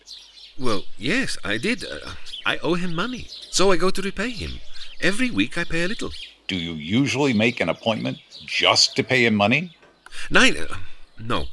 Well, 0.58 0.84
yes, 0.98 1.38
I 1.44 1.58
did. 1.58 1.84
Uh, 1.84 2.12
I 2.44 2.58
owe 2.58 2.74
him 2.74 2.94
money, 2.94 3.26
so 3.50 3.72
I 3.72 3.76
go 3.76 3.90
to 3.90 4.02
repay 4.02 4.30
him. 4.30 4.60
Every 5.00 5.30
week 5.30 5.56
I 5.56 5.64
pay 5.64 5.84
a 5.84 5.88
little. 5.88 6.10
Do 6.46 6.56
you 6.56 6.72
usually 6.72 7.32
make 7.32 7.60
an 7.60 7.68
appointment 7.68 8.18
just 8.44 8.96
to 8.96 9.02
pay 9.02 9.24
him 9.24 9.34
money? 9.34 9.74
Nein. 10.30 10.56
Uh, 10.56 10.76
no. 11.18 11.46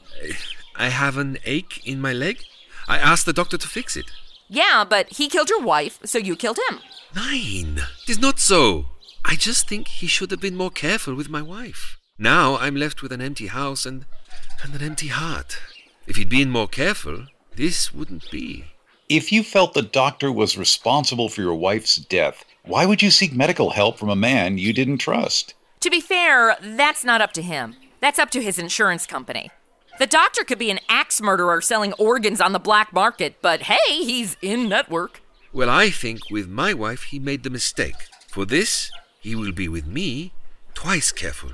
I 0.75 0.89
have 0.89 1.17
an 1.17 1.38
ache 1.46 1.82
in 1.86 2.01
my 2.01 2.13
leg. 2.13 2.44
I 2.88 2.98
asked 2.98 3.25
the 3.25 3.34
doctor 3.34 3.58
to 3.58 3.67
fix 3.67 3.96
it. 3.96 4.12
Yeah, 4.48 4.86
but 4.88 5.10
he 5.10 5.27
killed 5.27 5.50
your 5.50 5.62
wife, 5.62 6.00
so 6.03 6.17
you 6.17 6.36
killed 6.36 6.60
him. 6.70 6.79
Nein. 7.15 7.82
It 8.03 8.12
is 8.12 8.20
not 8.20 8.39
so. 8.39 8.86
I 9.25 9.36
just 9.36 9.67
think 9.67 9.88
he 9.88 10.08
should 10.08 10.32
have 10.32 10.41
been 10.41 10.56
more 10.56 10.72
careful 10.72 11.15
with 11.15 11.29
my 11.29 11.41
wife. 11.41 11.98
Now 12.17 12.58
I'm 12.58 12.75
left 12.75 13.01
with 13.01 13.12
an 13.12 13.22
empty 13.22 13.48
house 13.48 13.86
and, 13.86 14.06
and 14.63 14.74
an 14.74 14.82
empty 14.82 15.08
heart. 15.08 15.60
If 16.07 16.15
he'd 16.15 16.29
been 16.29 16.49
more 16.49 16.69
careful, 16.69 17.27
this 17.55 17.93
wouldn't 17.93 18.31
be. 18.31 18.63
If 19.09 19.31
you 19.31 19.43
felt 19.43 19.73
the 19.73 19.81
doctor 19.81 20.31
was 20.31 20.57
responsible 20.57 21.27
for 21.27 21.41
your 21.41 21.55
wife's 21.55 21.97
death, 21.97 22.45
why 22.63 22.85
would 22.85 23.01
you 23.01 23.11
seek 23.11 23.33
medical 23.33 23.71
help 23.71 23.99
from 23.99 24.09
a 24.09 24.15
man 24.15 24.57
you 24.57 24.71
didn't 24.73 24.99
trust? 24.99 25.53
To 25.81 25.89
be 25.89 25.99
fair, 25.99 26.57
that's 26.61 27.03
not 27.03 27.21
up 27.21 27.33
to 27.33 27.41
him. 27.41 27.75
That's 27.99 28.19
up 28.19 28.29
to 28.31 28.41
his 28.41 28.57
insurance 28.57 29.05
company. 29.05 29.51
The 29.99 30.07
doctor 30.07 30.43
could 30.43 30.59
be 30.59 30.71
an 30.71 30.79
axe 30.87 31.21
murderer 31.21 31.59
selling 31.59 31.93
organs 31.93 32.39
on 32.39 32.53
the 32.53 32.59
black 32.59 32.93
market, 32.93 33.41
but 33.41 33.63
hey, 33.63 34.03
he's 34.03 34.37
in 34.41 34.69
network. 34.69 35.21
Well, 35.51 35.69
I 35.69 35.89
think 35.89 36.29
with 36.29 36.47
my 36.47 36.73
wife 36.73 37.03
he 37.03 37.19
made 37.19 37.43
the 37.43 37.49
mistake. 37.49 38.07
For 38.29 38.45
this, 38.45 38.91
he 39.19 39.35
will 39.35 39.51
be 39.51 39.67
with 39.67 39.87
me 39.87 40.31
twice 40.73 41.11
careful. 41.11 41.51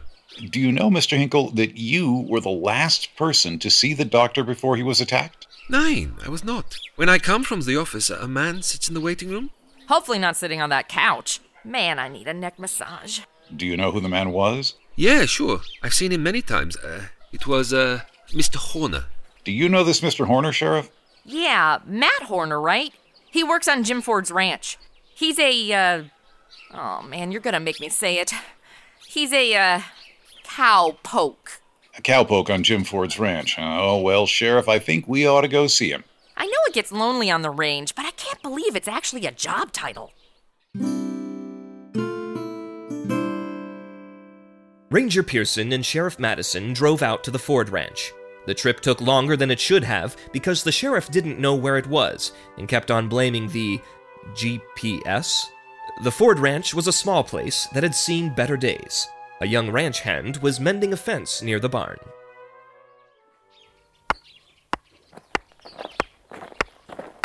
Do 0.49 0.59
you 0.59 0.71
know, 0.71 0.89
Mr. 0.89 1.17
Hinkle, 1.17 1.51
that 1.51 1.77
you 1.77 2.25
were 2.27 2.39
the 2.39 2.49
last 2.49 3.15
person 3.15 3.59
to 3.59 3.69
see 3.69 3.93
the 3.93 4.05
doctor 4.05 4.43
before 4.43 4.75
he 4.75 4.83
was 4.83 4.99
attacked? 4.99 5.47
Nein, 5.69 6.15
I 6.25 6.29
was 6.29 6.43
not. 6.43 6.77
When 6.95 7.09
I 7.09 7.19
come 7.19 7.43
from 7.43 7.61
the 7.61 7.77
office, 7.77 8.09
a 8.09 8.27
man 8.27 8.61
sits 8.61 8.87
in 8.87 8.93
the 8.93 9.01
waiting 9.01 9.29
room. 9.29 9.51
Hopefully, 9.87 10.19
not 10.19 10.35
sitting 10.35 10.61
on 10.61 10.69
that 10.69 10.89
couch. 10.89 11.39
Man, 11.63 11.99
I 11.99 12.09
need 12.09 12.27
a 12.27 12.33
neck 12.33 12.59
massage. 12.59 13.21
Do 13.55 13.65
you 13.65 13.77
know 13.77 13.91
who 13.91 14.01
the 14.01 14.09
man 14.09 14.31
was? 14.31 14.73
Yeah, 14.95 15.25
sure. 15.25 15.61
I've 15.81 15.93
seen 15.93 16.11
him 16.11 16.23
many 16.23 16.41
times. 16.41 16.75
Uh, 16.77 17.05
it 17.31 17.47
was, 17.47 17.73
uh, 17.73 18.01
Mr. 18.29 18.55
Horner. 18.55 19.05
Do 19.43 19.51
you 19.51 19.69
know 19.69 19.83
this 19.83 20.01
Mr. 20.01 20.25
Horner, 20.25 20.51
Sheriff? 20.51 20.89
Yeah, 21.25 21.79
Matt 21.85 22.23
Horner, 22.23 22.59
right? 22.59 22.91
He 23.29 23.43
works 23.43 23.67
on 23.67 23.83
Jim 23.83 24.01
Ford's 24.01 24.31
ranch. 24.31 24.77
He's 25.15 25.39
a, 25.39 25.73
uh. 25.73 26.03
Oh 26.73 27.01
man, 27.03 27.31
you're 27.31 27.41
gonna 27.41 27.59
make 27.59 27.79
me 27.79 27.89
say 27.89 28.19
it. 28.19 28.33
He's 29.07 29.31
a, 29.31 29.55
uh. 29.55 29.81
Cow 30.55 30.95
poke. 31.01 31.61
A 31.97 32.01
cowpoke 32.01 32.53
on 32.53 32.63
Jim 32.63 32.83
Ford's 32.83 33.17
ranch. 33.17 33.55
Oh, 33.57 33.99
well, 33.99 34.27
Sheriff, 34.27 34.69
I 34.69 34.77
think 34.77 35.07
we 35.07 35.27
ought 35.27 35.41
to 35.41 35.47
go 35.47 35.65
see 35.65 35.89
him. 35.89 36.03
I 36.37 36.45
know 36.45 36.57
it 36.67 36.73
gets 36.73 36.91
lonely 36.91 37.31
on 37.31 37.41
the 37.41 37.49
range, 37.49 37.95
but 37.95 38.05
I 38.05 38.11
can't 38.11 38.41
believe 38.43 38.75
it's 38.75 38.87
actually 38.87 39.25
a 39.25 39.31
job 39.31 39.71
title. 39.71 40.11
Ranger 44.91 45.23
Pearson 45.23 45.71
and 45.71 45.83
Sheriff 45.83 46.19
Madison 46.19 46.73
drove 46.73 47.01
out 47.01 47.23
to 47.23 47.31
the 47.31 47.39
Ford 47.39 47.69
Ranch. 47.69 48.13
The 48.45 48.53
trip 48.53 48.79
took 48.81 49.01
longer 49.01 49.35
than 49.35 49.49
it 49.49 49.59
should 49.59 49.83
have 49.83 50.15
because 50.31 50.63
the 50.63 50.71
sheriff 50.71 51.09
didn't 51.09 51.39
know 51.39 51.55
where 51.55 51.77
it 51.77 51.87
was 51.87 52.31
and 52.59 52.67
kept 52.67 52.91
on 52.91 53.09
blaming 53.09 53.47
the 53.47 53.81
GPS. 54.33 55.47
The 56.03 56.11
Ford 56.11 56.37
Ranch 56.37 56.75
was 56.75 56.87
a 56.87 56.93
small 56.93 57.23
place 57.23 57.67
that 57.73 57.83
had 57.83 57.95
seen 57.95 58.35
better 58.35 58.57
days. 58.57 59.07
A 59.43 59.45
young 59.45 59.71
ranch 59.71 59.99
hand 59.99 60.37
was 60.37 60.57
mending 60.57 60.93
a 60.93 60.95
fence 60.95 61.41
near 61.41 61.59
the 61.59 61.67
barn. 61.67 61.97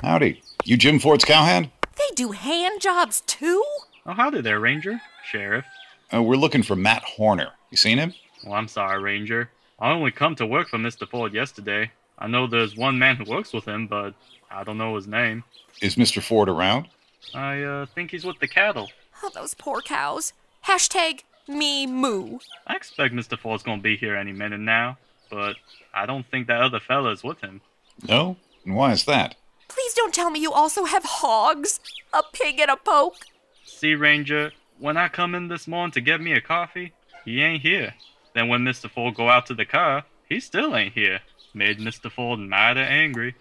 Howdy. 0.03 0.43
You 0.65 0.77
Jim 0.77 0.99
Ford's 0.99 1.25
cowhand? 1.25 1.71
They 1.97 2.13
do 2.17 2.33
hand 2.33 2.81
jobs 2.81 3.21
too? 3.21 3.63
Oh, 4.05 4.15
howdy 4.15 4.41
there, 4.41 4.59
Ranger. 4.59 5.01
Sheriff. 5.31 5.65
Uh, 6.13 6.21
we're 6.21 6.35
looking 6.35 6.65
for 6.65 6.75
Matt 6.75 7.05
Horner. 7.05 7.53
You 7.71 7.77
seen 7.77 7.99
him? 7.99 8.13
Well, 8.43 8.55
I'm 8.55 8.67
sorry, 8.67 9.01
Ranger. 9.01 9.53
I 9.79 9.93
only 9.93 10.11
come 10.11 10.35
to 10.35 10.47
work 10.47 10.71
for 10.71 10.79
Mr. 10.79 11.09
Ford 11.09 11.33
yesterday. 11.33 11.93
I 12.19 12.27
know 12.27 12.49
there's 12.49 12.77
one 12.77 12.99
man 12.99 13.15
who 13.15 13.31
works 13.31 13.53
with 13.53 13.69
him, 13.69 13.87
but 13.87 14.13
I 14.51 14.65
don't 14.65 14.79
know 14.79 14.97
his 14.97 15.07
name. 15.07 15.45
Is 15.81 15.95
Mr. 15.95 16.21
Ford 16.21 16.49
around? 16.49 16.89
I 17.33 17.63
uh, 17.63 17.87
think 17.87 18.11
he's 18.11 18.25
with 18.25 18.41
the 18.41 18.49
cattle. 18.49 18.91
Oh, 19.23 19.31
those 19.33 19.55
poor 19.55 19.81
cows. 19.81 20.33
Hashtag 20.67 21.21
me 21.49 21.87
moo. 21.87 22.38
I 22.67 22.75
expect 22.76 23.14
Mr. 23.14 23.38
Ford's 23.38 23.62
gonna 23.62 23.83
be 23.83 23.97
here 23.97 24.17
any 24.17 24.33
minute 24.33 24.61
now, 24.61 24.99
but 25.31 25.57
I 25.95 26.07
don't 26.07 26.26
think 26.31 26.47
that 26.47 26.61
other 26.61 26.81
fella 26.81 27.11
is 27.11 27.23
with 27.25 27.40
him. 27.40 27.61
No? 28.07 28.37
And 28.64 28.75
why 28.76 28.93
is 28.93 29.05
that? 29.07 29.35
Please 29.69 29.95
don't 29.95 30.14
tell 30.14 30.31
me 30.31 30.40
you 30.40 30.52
also 30.52 30.85
have 30.85 31.05
hogs. 31.05 31.81
A 32.12 32.23
pig 32.33 32.59
and 32.61 32.71
a 32.71 32.76
poke. 32.76 33.17
See, 33.64 33.95
Ranger, 33.95 34.52
when 34.78 34.97
I 34.97 35.09
come 35.09 35.35
in 35.35 35.49
this 35.49 35.69
morning 35.69 35.93
to 35.93 36.00
get 36.00 36.21
me 36.21 36.33
a 36.33 36.40
coffee, 36.40 36.93
he 37.25 37.43
ain't 37.43 37.62
here. 37.62 37.95
Then 38.35 38.49
when 38.49 38.62
Mr. 38.62 38.90
Ford 38.90 39.14
go 39.14 39.28
out 39.28 39.47
to 39.47 39.55
the 39.55 39.64
car, 39.64 40.05
he 40.28 40.40
still 40.40 40.75
ain't 40.76 40.95
here. 40.95 41.21
Made 41.55 41.78
Mr. 41.78 42.11
Ford 42.11 42.38
mighty 42.40 42.81
angry. 42.81 43.35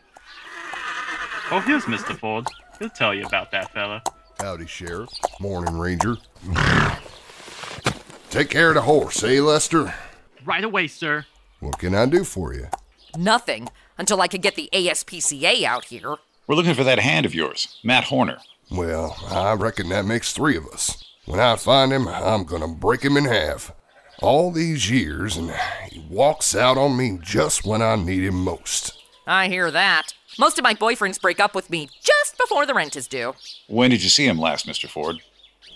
Oh, 1.52 1.62
here's 1.66 1.86
Mr. 1.86 2.18
Ford. 2.18 2.48
He'll 2.80 2.90
tell 2.90 3.14
you 3.14 3.26
about 3.26 3.52
that 3.52 3.72
fella. 3.74 4.02
Howdy, 4.40 4.68
Sheriff. 4.68 5.10
Morning, 5.40 5.78
Ranger. 5.78 6.18
Take 8.30 8.50
care 8.50 8.70
of 8.70 8.76
the 8.76 8.82
horse, 8.82 9.24
eh, 9.24 9.40
Lester? 9.42 9.94
Right 10.46 10.64
away, 10.64 10.88
sir. 10.88 11.26
What 11.60 11.80
can 11.80 11.96
I 11.96 12.06
do 12.06 12.24
for 12.24 12.54
you? 12.54 12.68
Nothing 13.18 13.70
until 13.98 14.22
I 14.22 14.28
can 14.28 14.42
get 14.42 14.56
the 14.56 14.70
ASPCA 14.74 15.64
out 15.64 15.86
here. 15.86 16.16
We're 16.46 16.56
looking 16.56 16.74
for 16.76 16.84
that 16.84 17.00
hand 17.00 17.26
of 17.26 17.34
yours, 17.34 17.80
Matt 17.84 18.06
Horner. 18.06 18.38
Well, 18.70 19.18
I 19.30 19.54
reckon 19.54 19.90
that 19.90 20.06
makes 20.06 20.34
three 20.34 20.58
of 20.58 20.68
us. 20.68 21.04
When 21.26 21.40
I 21.40 21.56
find 21.56 21.92
him, 21.92 22.08
I'm 22.08 22.44
gonna 22.44 22.68
break 22.68 23.02
him 23.02 23.18
in 23.18 23.26
half. 23.26 23.72
All 24.22 24.52
these 24.52 24.90
years, 24.90 25.38
and 25.38 25.54
he 25.90 26.00
walks 26.10 26.56
out 26.56 26.78
on 26.78 26.98
me 26.98 27.20
just 27.22 27.66
when 27.66 27.82
I 27.82 27.96
need 27.96 28.24
him 28.24 28.44
most. 28.44 28.94
I 29.26 29.48
hear 29.48 29.72
that. 29.72 30.14
Most 30.40 30.58
of 30.58 30.64
my 30.64 30.74
boyfriends 30.74 31.22
break 31.22 31.40
up 31.40 31.54
with 31.56 31.70
me 31.70 31.90
just 32.04 32.38
before 32.38 32.66
the 32.66 32.74
rent 32.74 32.96
is 32.96 33.08
due. 33.08 33.34
When 33.68 33.90
did 33.92 34.04
you 34.04 34.10
see 34.10 34.26
him 34.26 34.40
last, 34.40 34.66
Mr. 34.66 34.90
Ford? 34.90 35.18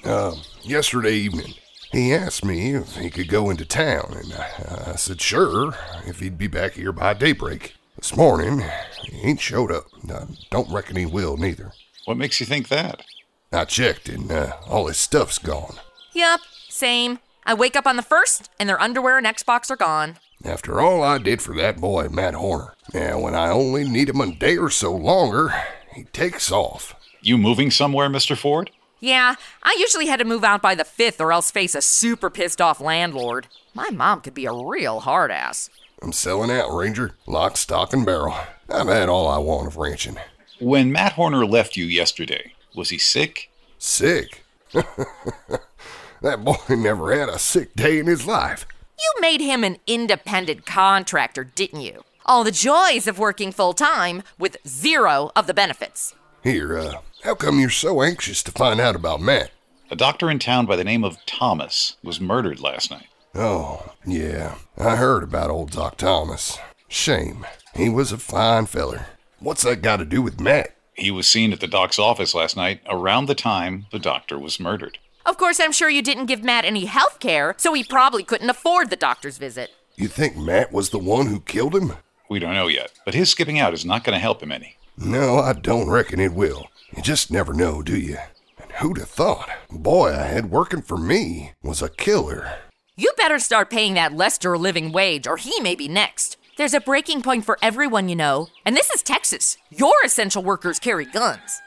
Uh, 0.03 0.35
yesterday 0.63 1.13
evening, 1.15 1.53
he 1.91 2.13
asked 2.13 2.45
me 2.45 2.73
if 2.73 2.95
he 2.95 3.09
could 3.09 3.27
go 3.27 3.49
into 3.49 3.65
town, 3.65 4.15
and 4.15 4.33
I, 4.33 4.91
I 4.91 4.95
said 4.95 5.21
sure, 5.21 5.75
if 6.05 6.19
he'd 6.19 6.37
be 6.37 6.47
back 6.47 6.73
here 6.73 6.91
by 6.91 7.13
daybreak. 7.13 7.75
This 7.97 8.15
morning, 8.15 8.63
he 9.03 9.21
ain't 9.21 9.41
showed 9.41 9.71
up. 9.71 9.85
I 10.09 10.25
don't 10.49 10.71
reckon 10.71 10.95
he 10.95 11.05
will, 11.05 11.37
neither. 11.37 11.73
What 12.05 12.17
makes 12.17 12.39
you 12.39 12.45
think 12.45 12.69
that? 12.69 13.03
I 13.51 13.65
checked, 13.65 14.09
and 14.09 14.31
uh, 14.31 14.53
all 14.67 14.87
his 14.87 14.97
stuff's 14.97 15.37
gone. 15.37 15.75
Yup, 16.13 16.39
same. 16.69 17.19
I 17.45 17.53
wake 17.53 17.75
up 17.75 17.85
on 17.85 17.97
the 17.97 18.01
first, 18.01 18.49
and 18.59 18.69
their 18.69 18.81
underwear 18.81 19.17
and 19.17 19.27
Xbox 19.27 19.69
are 19.69 19.75
gone. 19.75 20.17
After 20.43 20.79
all 20.79 21.03
I 21.03 21.17
did 21.17 21.41
for 21.41 21.55
that 21.55 21.79
boy, 21.79 22.07
Matt 22.09 22.33
Horner. 22.33 22.73
Now, 22.93 23.19
when 23.19 23.35
I 23.35 23.49
only 23.49 23.87
need 23.87 24.09
him 24.09 24.21
a 24.21 24.33
day 24.33 24.57
or 24.57 24.69
so 24.69 24.95
longer, 24.95 25.53
he 25.93 26.05
takes 26.05 26.51
off. 26.51 26.95
You 27.21 27.37
moving 27.37 27.69
somewhere, 27.69 28.09
Mr. 28.09 28.37
Ford? 28.37 28.71
Yeah, 29.01 29.35
I 29.63 29.75
usually 29.79 30.05
had 30.05 30.19
to 30.19 30.25
move 30.25 30.43
out 30.43 30.61
by 30.61 30.75
the 30.75 30.83
5th 30.83 31.19
or 31.19 31.33
else 31.33 31.49
face 31.49 31.73
a 31.73 31.81
super 31.81 32.29
pissed 32.29 32.61
off 32.61 32.79
landlord. 32.79 33.47
My 33.73 33.89
mom 33.89 34.21
could 34.21 34.35
be 34.35 34.45
a 34.45 34.53
real 34.53 34.99
hard 34.99 35.31
ass. 35.31 35.71
I'm 36.03 36.11
selling 36.11 36.51
out, 36.51 36.71
Ranger. 36.71 37.15
Lock, 37.25 37.57
stock, 37.57 37.93
and 37.93 38.05
barrel. 38.05 38.35
I've 38.69 38.87
had 38.87 39.09
all 39.09 39.27
I 39.27 39.39
want 39.39 39.67
of 39.67 39.77
ranching. 39.77 40.17
When 40.59 40.91
Matt 40.91 41.13
Horner 41.13 41.47
left 41.47 41.75
you 41.75 41.85
yesterday, 41.85 42.53
was 42.75 42.89
he 42.89 42.99
sick? 42.99 43.49
Sick? 43.79 44.43
that 44.71 46.43
boy 46.43 46.57
never 46.69 47.11
had 47.11 47.27
a 47.27 47.39
sick 47.39 47.73
day 47.73 47.97
in 47.97 48.05
his 48.05 48.27
life. 48.27 48.67
You 48.99 49.13
made 49.19 49.41
him 49.41 49.63
an 49.63 49.77
independent 49.87 50.67
contractor, 50.67 51.43
didn't 51.43 51.81
you? 51.81 52.03
All 52.27 52.43
the 52.43 52.51
joys 52.51 53.07
of 53.07 53.17
working 53.17 53.51
full 53.51 53.73
time 53.73 54.21
with 54.37 54.57
zero 54.67 55.31
of 55.35 55.47
the 55.47 55.55
benefits. 55.55 56.13
Here, 56.43 56.77
uh, 56.77 57.01
how 57.23 57.35
come 57.35 57.59
you're 57.59 57.69
so 57.69 58.01
anxious 58.01 58.41
to 58.43 58.51
find 58.51 58.79
out 58.79 58.95
about 58.95 59.21
Matt? 59.21 59.51
A 59.89 59.95
doctor 59.95 60.29
in 60.29 60.39
town 60.39 60.65
by 60.65 60.75
the 60.75 60.83
name 60.83 61.03
of 61.03 61.23
Thomas 61.25 61.97
was 62.03 62.21
murdered 62.21 62.59
last 62.59 62.89
night. 62.89 63.07
Oh, 63.35 63.93
yeah, 64.05 64.55
I 64.77 64.95
heard 64.95 65.23
about 65.23 65.49
old 65.49 65.71
Doc 65.71 65.97
Thomas. 65.97 66.57
Shame. 66.87 67.45
He 67.75 67.89
was 67.89 68.11
a 68.11 68.17
fine 68.17 68.65
feller. 68.65 69.05
What's 69.39 69.63
that 69.63 69.81
got 69.81 69.97
to 69.97 70.05
do 70.05 70.21
with 70.21 70.39
Matt? 70.41 70.75
He 70.93 71.11
was 71.11 71.27
seen 71.27 71.53
at 71.53 71.59
the 71.59 71.67
doc's 71.67 71.97
office 71.97 72.35
last 72.35 72.57
night 72.57 72.81
around 72.87 73.25
the 73.25 73.35
time 73.35 73.85
the 73.91 73.99
doctor 73.99 74.37
was 74.37 74.59
murdered. 74.59 74.97
Of 75.25 75.37
course, 75.37 75.59
I'm 75.59 75.71
sure 75.71 75.89
you 75.89 76.01
didn't 76.01 76.25
give 76.25 76.43
Matt 76.43 76.65
any 76.65 76.85
health 76.85 77.19
care, 77.19 77.55
so 77.57 77.73
he 77.73 77.83
probably 77.83 78.23
couldn't 78.23 78.49
afford 78.49 78.89
the 78.89 78.95
doctor's 78.95 79.37
visit. 79.37 79.71
You 79.95 80.07
think 80.07 80.35
Matt 80.35 80.71
was 80.71 80.89
the 80.89 80.99
one 80.99 81.27
who 81.27 81.39
killed 81.39 81.75
him? 81.75 81.93
We 82.29 82.39
don't 82.39 82.55
know 82.55 82.67
yet, 82.67 82.91
but 83.05 83.13
his 83.13 83.29
skipping 83.29 83.59
out 83.59 83.73
is 83.73 83.85
not 83.85 84.03
going 84.03 84.15
to 84.15 84.19
help 84.19 84.41
him 84.41 84.51
any. 84.51 84.77
No, 85.03 85.39
I 85.39 85.53
don't 85.53 85.89
reckon 85.89 86.19
it 86.19 86.33
will. 86.33 86.67
You 86.95 87.01
just 87.01 87.31
never 87.31 87.53
know, 87.53 87.81
do 87.81 87.97
you? 87.97 88.19
And 88.61 88.71
who'd 88.73 88.99
have 88.99 89.09
thought? 89.09 89.49
Boy 89.71 90.13
I 90.13 90.23
had 90.23 90.51
working 90.51 90.83
for 90.83 90.95
me 90.95 91.53
was 91.63 91.81
a 91.81 91.89
killer. 91.89 92.59
You 92.97 93.11
better 93.17 93.39
start 93.39 93.71
paying 93.71 93.95
that 93.95 94.13
Lester 94.13 94.53
a 94.53 94.59
living 94.59 94.91
wage, 94.91 95.25
or 95.25 95.37
he 95.37 95.59
may 95.59 95.73
be 95.73 95.87
next. 95.87 96.37
There's 96.55 96.75
a 96.75 96.79
breaking 96.79 97.23
point 97.23 97.45
for 97.45 97.57
everyone, 97.63 98.09
you 98.09 98.15
know. 98.15 98.49
And 98.63 98.77
this 98.77 98.91
is 98.91 99.01
Texas. 99.01 99.57
Your 99.71 99.95
essential 100.05 100.43
workers 100.43 100.77
carry 100.77 101.05
guns. 101.05 101.59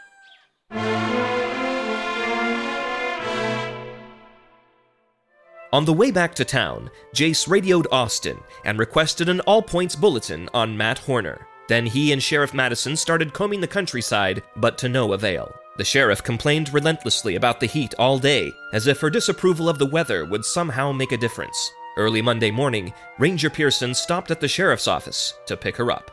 On 5.72 5.84
the 5.84 5.92
way 5.92 6.12
back 6.12 6.36
to 6.36 6.44
town, 6.44 6.88
Jace 7.16 7.48
radioed 7.48 7.88
Austin 7.90 8.38
and 8.64 8.78
requested 8.78 9.28
an 9.28 9.40
all 9.40 9.60
points 9.60 9.96
bulletin 9.96 10.48
on 10.54 10.76
Matt 10.76 10.98
Horner. 10.98 11.48
Then 11.68 11.86
he 11.86 12.12
and 12.12 12.22
Sheriff 12.22 12.52
Madison 12.52 12.96
started 12.96 13.32
combing 13.32 13.60
the 13.60 13.66
countryside, 13.66 14.42
but 14.56 14.76
to 14.78 14.88
no 14.88 15.12
avail. 15.12 15.52
The 15.76 15.84
sheriff 15.84 16.22
complained 16.22 16.72
relentlessly 16.72 17.34
about 17.34 17.58
the 17.58 17.66
heat 17.66 17.94
all 17.98 18.18
day, 18.18 18.52
as 18.72 18.86
if 18.86 19.00
her 19.00 19.10
disapproval 19.10 19.68
of 19.68 19.78
the 19.78 19.86
weather 19.86 20.24
would 20.24 20.44
somehow 20.44 20.92
make 20.92 21.12
a 21.12 21.16
difference. 21.16 21.70
Early 21.96 22.22
Monday 22.22 22.50
morning, 22.50 22.92
Ranger 23.18 23.50
Pearson 23.50 23.94
stopped 23.94 24.30
at 24.30 24.40
the 24.40 24.48
sheriff's 24.48 24.86
office 24.88 25.34
to 25.46 25.56
pick 25.56 25.76
her 25.76 25.90
up. 25.90 26.10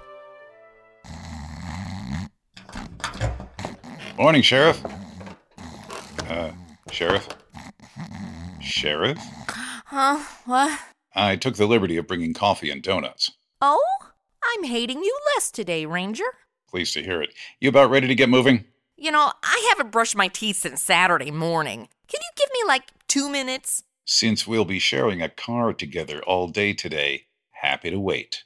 Morning, 4.17 4.41
Sheriff. 4.41 4.83
Uh, 6.29 6.51
Sheriff? 6.91 7.27
Sheriff? 8.61 9.17
Huh? 9.87 10.23
What? 10.45 10.79
I 11.15 11.35
took 11.35 11.55
the 11.55 11.65
liberty 11.65 11.97
of 11.97 12.07
bringing 12.07 12.33
coffee 12.33 12.69
and 12.69 12.81
donuts. 12.81 13.31
Oh? 13.61 13.83
I'm 14.53 14.63
hating 14.63 15.03
you 15.03 15.17
less 15.35 15.51
today, 15.51 15.85
Ranger. 15.85 16.25
Pleased 16.69 16.93
to 16.95 17.03
hear 17.03 17.21
it. 17.21 17.33
You 17.59 17.69
about 17.69 17.89
ready 17.89 18.07
to 18.07 18.15
get 18.15 18.29
moving? 18.29 18.65
You 18.97 19.11
know, 19.11 19.31
I 19.43 19.65
haven't 19.69 19.91
brushed 19.91 20.15
my 20.15 20.27
teeth 20.27 20.57
since 20.57 20.81
Saturday 20.81 21.31
morning. 21.31 21.87
Can 22.07 22.19
you 22.21 22.29
give 22.37 22.49
me 22.53 22.67
like 22.67 22.91
two 23.07 23.29
minutes? 23.29 23.83
Since 24.05 24.47
we'll 24.47 24.65
be 24.65 24.79
sharing 24.79 25.21
a 25.21 25.29
car 25.29 25.73
together 25.73 26.21
all 26.23 26.47
day 26.47 26.73
today, 26.73 27.25
happy 27.51 27.91
to 27.91 27.99
wait. 27.99 28.43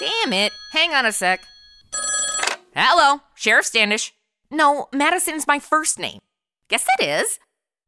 Damn 0.00 0.32
it. 0.32 0.52
Hang 0.72 0.92
on 0.92 1.06
a 1.06 1.12
sec. 1.12 1.40
Hello, 2.74 3.20
Sheriff 3.34 3.66
Standish. 3.66 4.14
No, 4.50 4.88
Madison's 4.92 5.46
my 5.46 5.58
first 5.58 5.98
name. 5.98 6.20
Yes, 6.70 6.86
it 6.98 7.04
is. 7.04 7.38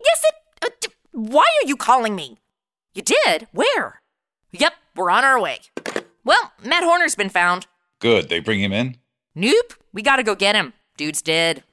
Yes, 0.02 0.24
it. 0.24 0.34
Uh, 0.62 0.68
d- 0.80 0.88
why 1.12 1.46
are 1.62 1.68
you 1.68 1.76
calling 1.76 2.14
me? 2.14 2.38
You 2.94 3.02
did? 3.02 3.46
Where? 3.52 4.00
Yep, 4.52 4.72
we're 4.96 5.10
on 5.10 5.24
our 5.24 5.40
way. 5.40 5.60
Well, 6.30 6.52
Matt 6.64 6.84
Horner's 6.84 7.16
been 7.16 7.28
found. 7.28 7.66
Good, 7.98 8.28
they 8.28 8.38
bring 8.38 8.60
him 8.60 8.72
in? 8.72 8.98
Nope, 9.34 9.74
we 9.92 10.00
gotta 10.00 10.22
go 10.22 10.36
get 10.36 10.54
him. 10.54 10.74
Dude's 10.96 11.22
dead. 11.22 11.64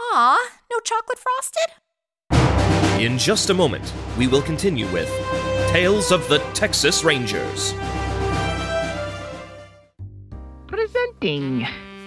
Aw, 0.00 0.50
no 0.70 0.78
chocolate 0.84 1.18
frosted? 1.18 3.02
In 3.02 3.18
just 3.18 3.50
a 3.50 3.54
moment, 3.54 3.92
we 4.16 4.28
will 4.28 4.40
continue 4.40 4.86
with 4.92 5.08
Tales 5.72 6.12
of 6.12 6.28
the 6.28 6.38
Texas 6.54 7.02
Rangers. 7.02 7.74
Presenting 10.68 11.66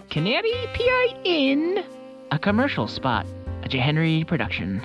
Canary 0.09 0.53
PI 0.75 1.21
in 1.25 1.83
a 2.31 2.39
commercial 2.39 2.87
spot, 2.87 3.25
a 3.63 3.67
J. 3.67 3.79
Henry 3.79 4.23
production. 4.23 4.81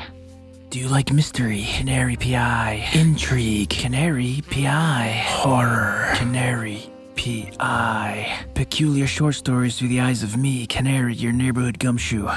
Do 0.71 0.79
you 0.79 0.89
like 0.89 1.11
mystery? 1.11 1.67
Canary 1.77 2.17
PI. 2.17 2.91
Intrigue? 2.93 3.71
Canary 3.71 4.43
PI. 4.51 5.25
Horror? 5.27 6.13
Canary 6.17 6.91
PI. 7.17 8.45
Peculiar 8.53 9.07
short 9.07 9.35
stories 9.35 9.79
through 9.79 9.89
the 9.89 10.01
eyes 10.01 10.23
of 10.23 10.37
me, 10.37 10.67
Canary, 10.67 11.15
your 11.15 11.33
neighborhood 11.33 11.79
gumshoe, 11.79 12.29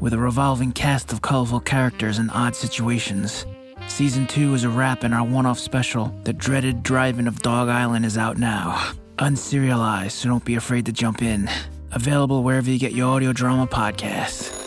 with 0.00 0.12
a 0.12 0.18
revolving 0.18 0.70
cast 0.70 1.12
of 1.12 1.20
colorful 1.20 1.58
characters 1.58 2.18
and 2.18 2.30
odd 2.32 2.54
situations. 2.54 3.44
Season 3.88 4.24
2 4.24 4.54
is 4.54 4.62
a 4.62 4.68
wrap 4.68 5.02
in 5.02 5.12
our 5.12 5.26
one 5.26 5.44
off 5.44 5.58
special. 5.58 6.14
The 6.22 6.32
dreaded 6.32 6.84
driving 6.84 7.26
of 7.26 7.42
Dog 7.42 7.68
Island 7.68 8.06
is 8.06 8.16
out 8.16 8.38
now. 8.38 8.92
Unserialized, 9.18 10.12
so 10.12 10.28
don't 10.28 10.44
be 10.44 10.54
afraid 10.54 10.86
to 10.86 10.92
jump 10.92 11.22
in. 11.22 11.50
Available 11.90 12.44
wherever 12.44 12.70
you 12.70 12.78
get 12.78 12.92
your 12.92 13.10
audio 13.10 13.32
drama 13.32 13.66
podcasts. 13.66 14.59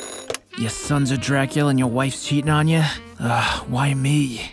Your 0.58 0.70
son's 0.70 1.10
a 1.10 1.18
Dracula 1.18 1.72
and 1.72 1.80
your 1.80 1.90
wife's 1.90 2.28
cheating 2.28 2.52
on 2.52 2.68
you? 2.68 2.84
Ugh, 3.20 3.68
why 3.70 3.94
me? 3.96 4.52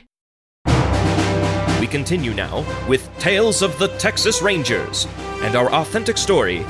We 1.78 1.86
continue 1.86 2.32
now 2.32 2.64
with 2.88 3.10
Tales 3.18 3.60
of 3.60 3.78
the 3.78 3.88
Texas 3.98 4.40
Rangers 4.40 5.06
and 5.42 5.54
our 5.54 5.70
authentic 5.72 6.16
story, 6.16 6.64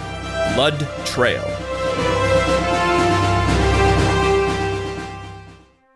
Blood 0.55 0.81
Trail. 1.05 1.45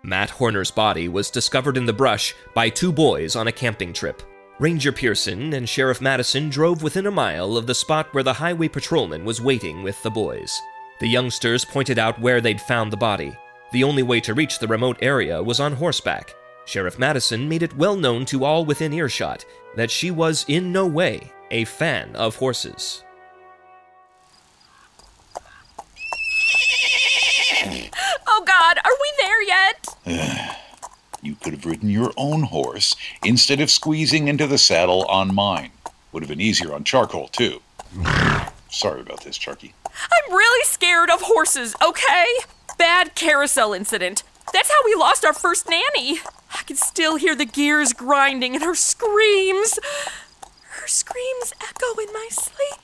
Matt 0.04 0.30
Horner's 0.30 0.70
body 0.70 1.08
was 1.08 1.28
discovered 1.28 1.76
in 1.76 1.86
the 1.86 1.92
brush 1.92 2.34
by 2.54 2.68
two 2.68 2.92
boys 2.92 3.34
on 3.34 3.48
a 3.48 3.52
camping 3.52 3.92
trip. 3.92 4.22
Ranger 4.60 4.92
Pearson 4.92 5.54
and 5.54 5.68
Sheriff 5.68 6.00
Madison 6.00 6.50
drove 6.50 6.84
within 6.84 7.06
a 7.06 7.10
mile 7.10 7.56
of 7.56 7.66
the 7.66 7.74
spot 7.74 8.14
where 8.14 8.22
the 8.22 8.34
highway 8.34 8.68
patrolman 8.68 9.24
was 9.24 9.40
waiting 9.40 9.82
with 9.82 10.00
the 10.04 10.10
boys. 10.10 10.60
The 11.00 11.08
youngsters 11.08 11.64
pointed 11.64 11.98
out 11.98 12.20
where 12.20 12.40
they'd 12.40 12.60
found 12.60 12.92
the 12.92 12.96
body. 12.96 13.36
The 13.72 13.84
only 13.84 14.02
way 14.02 14.20
to 14.20 14.34
reach 14.34 14.58
the 14.58 14.68
remote 14.68 14.98
area 15.02 15.42
was 15.42 15.60
on 15.60 15.74
horseback. 15.74 16.34
Sheriff 16.66 16.98
Madison 16.98 17.48
made 17.48 17.62
it 17.62 17.76
well 17.76 17.96
known 17.96 18.24
to 18.26 18.44
all 18.44 18.64
within 18.64 18.92
earshot 18.92 19.44
that 19.76 19.90
she 19.90 20.10
was 20.10 20.44
in 20.48 20.72
no 20.72 20.86
way 20.86 21.32
a 21.50 21.64
fan 21.64 22.14
of 22.16 22.36
horses. 22.36 23.02
Oh 28.26 28.44
god, 28.46 28.78
are 28.84 28.96
we 29.00 29.12
there 29.18 29.42
yet? 29.42 30.50
You 31.22 31.36
could 31.36 31.54
have 31.54 31.64
ridden 31.64 31.88
your 31.88 32.12
own 32.18 32.42
horse 32.42 32.94
instead 33.24 33.58
of 33.58 33.70
squeezing 33.70 34.28
into 34.28 34.46
the 34.46 34.58
saddle 34.58 35.06
on 35.06 35.34
mine. 35.34 35.70
Would 36.12 36.22
have 36.22 36.28
been 36.28 36.38
easier 36.38 36.74
on 36.74 36.84
charcoal, 36.84 37.28
too. 37.28 37.62
Sorry 38.74 39.02
about 39.02 39.22
this, 39.22 39.38
Charky. 39.38 39.72
I'm 39.86 40.34
really 40.34 40.64
scared 40.64 41.08
of 41.08 41.22
horses, 41.22 41.76
okay? 41.80 42.26
Bad 42.76 43.14
carousel 43.14 43.72
incident. 43.72 44.24
That's 44.52 44.68
how 44.68 44.78
we 44.84 44.96
lost 44.96 45.24
our 45.24 45.32
first 45.32 45.68
nanny. 45.68 46.18
I 46.52 46.62
can 46.66 46.74
still 46.74 47.14
hear 47.14 47.36
the 47.36 47.44
gears 47.44 47.92
grinding 47.92 48.56
and 48.56 48.64
her 48.64 48.74
screams. 48.74 49.78
Her 50.70 50.88
screams 50.88 51.52
echo 51.62 52.00
in 52.00 52.12
my 52.12 52.28
sleep. 52.32 52.80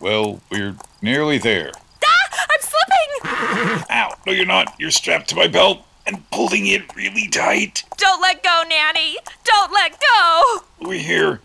Well, 0.00 0.40
we're 0.52 0.76
nearly 1.02 1.38
there. 1.38 1.72
Ah! 2.04 2.46
I'm 2.50 2.60
slipping! 2.60 3.84
Ow! 3.90 4.14
No, 4.26 4.32
you're 4.32 4.46
not. 4.46 4.72
You're 4.78 4.92
strapped 4.92 5.28
to 5.30 5.36
my 5.36 5.48
belt 5.48 5.84
and 6.06 6.30
pulling 6.30 6.68
it 6.68 6.94
really 6.94 7.26
tight. 7.26 7.82
Don't 7.96 8.22
let 8.22 8.44
go, 8.44 8.62
Nanny! 8.68 9.16
Don't 9.42 9.72
let 9.72 10.00
go! 10.00 10.60
We're 10.80 11.00
here. 11.00 11.40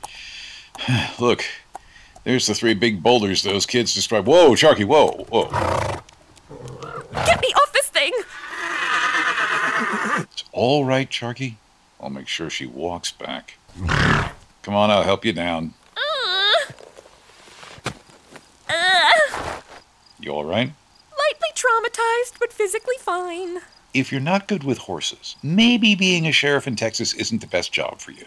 Look, 1.20 1.44
there's 2.30 2.46
the 2.46 2.54
three 2.54 2.76
big 2.76 3.02
boulders 3.02 3.42
those 3.42 3.66
kids 3.66 3.96
described. 3.96 4.28
Whoa, 4.28 4.52
Charky, 4.52 4.86
whoa, 4.86 5.26
whoa. 5.30 5.50
Get 7.26 7.42
me 7.42 7.48
off 7.48 7.74
this 7.74 7.88
thing! 7.88 8.14
It's 10.32 10.44
all 10.52 10.86
right, 10.86 11.10
Charky. 11.10 11.56
I'll 12.00 12.12
make 12.12 12.28
sure 12.28 12.52
she 12.52 12.68
walks 12.68 13.12
back. 13.12 13.58
Come 14.62 14.76
on, 14.76 14.92
I'll 14.92 15.02
help 15.04 15.26
you 15.26 15.34
down. 15.34 15.74
Uh, 15.98 16.72
uh, 18.70 19.62
You 20.20 20.32
all 20.32 20.46
right? 20.46 20.72
lightly 21.18 21.50
traumatized, 21.56 22.38
but 22.40 22.54
physically 22.54 22.96
fine. 23.00 23.62
If 23.96 24.12
you're 24.12 24.22
not 24.22 24.48
good 24.48 24.64
with 24.64 24.78
horses, 24.78 25.36
maybe 25.42 25.96
being 25.96 26.28
a 26.28 26.32
sheriff 26.32 26.68
in 26.68 26.76
Texas 26.76 27.14
isn't 27.16 27.42
the 27.42 27.48
best 27.48 27.72
job 27.74 28.00
for 28.00 28.12
you. 28.12 28.26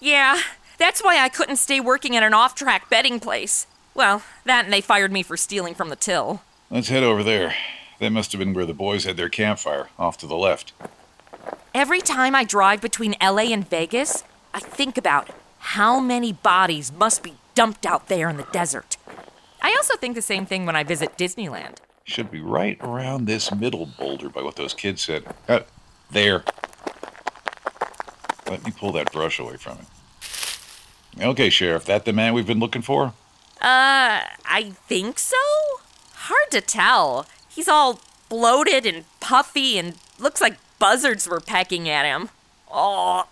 Yeah, 0.00 0.40
that's 0.78 1.02
why 1.02 1.18
I 1.18 1.28
couldn't 1.28 1.56
stay 1.56 1.80
working 1.80 2.16
at 2.16 2.22
an 2.22 2.34
off 2.34 2.54
track 2.54 2.88
betting 2.90 3.20
place. 3.20 3.66
Well, 3.94 4.22
that 4.44 4.64
and 4.64 4.72
they 4.72 4.80
fired 4.80 5.12
me 5.12 5.22
for 5.22 5.36
stealing 5.36 5.74
from 5.74 5.88
the 5.88 5.96
till. 5.96 6.42
Let's 6.70 6.88
head 6.88 7.04
over 7.04 7.22
there. 7.22 7.54
That 8.00 8.10
must 8.10 8.32
have 8.32 8.40
been 8.40 8.54
where 8.54 8.66
the 8.66 8.74
boys 8.74 9.04
had 9.04 9.16
their 9.16 9.28
campfire, 9.28 9.88
off 9.98 10.18
to 10.18 10.26
the 10.26 10.36
left. 10.36 10.72
Every 11.74 12.00
time 12.00 12.34
I 12.34 12.44
drive 12.44 12.80
between 12.80 13.14
LA 13.22 13.44
and 13.52 13.68
Vegas, 13.68 14.24
I 14.52 14.60
think 14.60 14.98
about 14.98 15.30
how 15.58 16.00
many 16.00 16.32
bodies 16.32 16.92
must 16.92 17.22
be 17.22 17.34
dumped 17.54 17.86
out 17.86 18.08
there 18.08 18.28
in 18.28 18.36
the 18.36 18.46
desert. 18.52 18.96
I 19.62 19.74
also 19.76 19.96
think 19.96 20.14
the 20.14 20.22
same 20.22 20.44
thing 20.44 20.66
when 20.66 20.76
I 20.76 20.84
visit 20.84 21.16
Disneyland. 21.16 21.76
Should 22.04 22.30
be 22.30 22.40
right 22.40 22.76
around 22.80 23.26
this 23.26 23.54
middle 23.54 23.86
boulder 23.86 24.28
by 24.28 24.42
what 24.42 24.56
those 24.56 24.74
kids 24.74 25.02
said. 25.02 25.24
Uh, 25.48 25.60
there. 26.10 26.44
Let 28.46 28.64
me 28.64 28.72
pull 28.72 28.92
that 28.92 29.10
brush 29.10 29.38
away 29.38 29.56
from 29.56 29.78
it. 29.78 29.86
Okay, 31.20 31.48
Sheriff, 31.50 31.84
that 31.84 32.04
the 32.04 32.12
man 32.12 32.34
we've 32.34 32.46
been 32.46 32.60
looking 32.60 32.82
for? 32.82 33.14
Uh, 33.60 34.20
I 34.44 34.74
think 34.88 35.18
so? 35.18 35.36
Hard 36.12 36.50
to 36.50 36.60
tell. 36.60 37.26
He's 37.48 37.68
all 37.68 38.00
bloated 38.28 38.84
and 38.84 39.04
puffy 39.20 39.78
and 39.78 39.94
looks 40.18 40.40
like 40.40 40.56
buzzards 40.78 41.28
were 41.28 41.40
pecking 41.40 41.88
at 41.88 42.04
him. 42.04 42.30
Oh, 42.70 43.28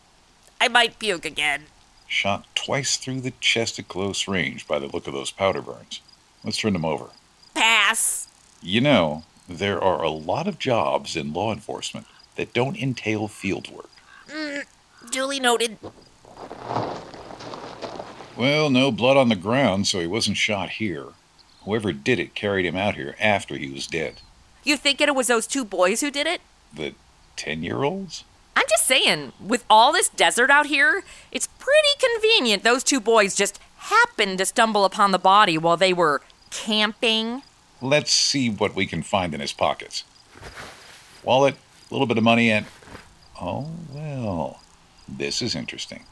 I 0.61 0.69
might 0.69 0.99
puke 0.99 1.25
again. 1.25 1.65
Shot 2.07 2.47
twice 2.55 2.97
through 2.97 3.23
the 3.23 3.33
chest 3.41 3.79
at 3.79 3.89
close 3.89 4.29
range 4.29 4.69
by 4.69 4.79
the 4.79 4.87
look 4.87 5.07
of 5.07 5.15
those 5.15 5.31
powder 5.31 5.63
burns. 5.63 6.01
Let's 6.45 6.59
turn 6.59 6.75
them 6.75 6.85
over. 6.85 7.07
Pass. 7.55 8.29
You 8.61 8.81
know, 8.81 9.25
there 9.49 9.83
are 9.83 10.03
a 10.03 10.11
lot 10.11 10.47
of 10.47 10.59
jobs 10.59 11.17
in 11.17 11.33
law 11.33 11.53
enforcement 11.53 12.07
that 12.37 12.53
don't 12.53 12.77
entail 12.77 13.29
field 13.29 13.71
work. 13.71 13.91
Mm, 14.29 14.65
duly 15.11 15.41
noted. 15.41 15.79
Well, 18.37 18.71
no 18.71 18.91
blood 18.91 19.17
on 19.17 19.29
the 19.29 19.37
ground, 19.37 19.87
so 19.87 20.01
he 20.01 20.07
wasn't 20.07 20.37
shot 20.37 20.71
here. 20.71 21.09
Whoever 21.65 21.93
did 21.93 22.19
it 22.19 22.35
carried 22.35 22.67
him 22.67 22.77
out 22.77 22.97
here 22.97 23.15
after 23.21 23.57
he 23.57 23.71
was 23.71 23.87
dead. 23.87 24.15
You 24.65 24.77
think 24.77 25.01
it 25.01 25.15
was 25.15 25.27
those 25.27 25.47
two 25.47 25.65
boys 25.65 26.01
who 26.01 26.11
did 26.11 26.27
it? 26.27 26.41
The 26.73 26.95
10 27.37 27.63
year 27.63 27.83
olds? 27.83 28.25
I'm 28.57 28.65
just 28.69 28.87
saying, 28.87 29.33
with 29.41 29.65
all 29.69 29.93
this 29.93 30.09
desert 30.09 30.51
out 30.51 30.67
here, 30.67 31.05
it's 31.31 31.49
pretty 31.59 31.89
convenient 31.99 32.63
those 32.63 32.83
two 32.85 33.01
boys 33.01 33.35
just 33.35 33.61
happened 33.77 34.39
to 34.39 34.47
stumble 34.47 34.85
upon 34.85 35.11
the 35.11 35.19
body 35.19 35.59
while 35.59 35.77
they 35.77 35.93
were 35.93 36.23
camping. 36.51 37.43
Let's 37.81 38.13
see 38.13 38.49
what 38.49 38.75
we 38.75 38.87
can 38.87 39.03
find 39.03 39.35
in 39.35 39.41
his 39.41 39.53
pockets. 39.53 40.05
Wallet, 41.23 41.57
a 41.91 41.95
little 41.95 42.07
bit 42.07 42.19
of 42.19 42.25
money, 42.25 42.51
and. 42.51 42.67
Oh, 43.41 43.71
well. 43.93 44.61
This 45.09 45.43
is 45.43 45.55
interesting. 45.55 46.05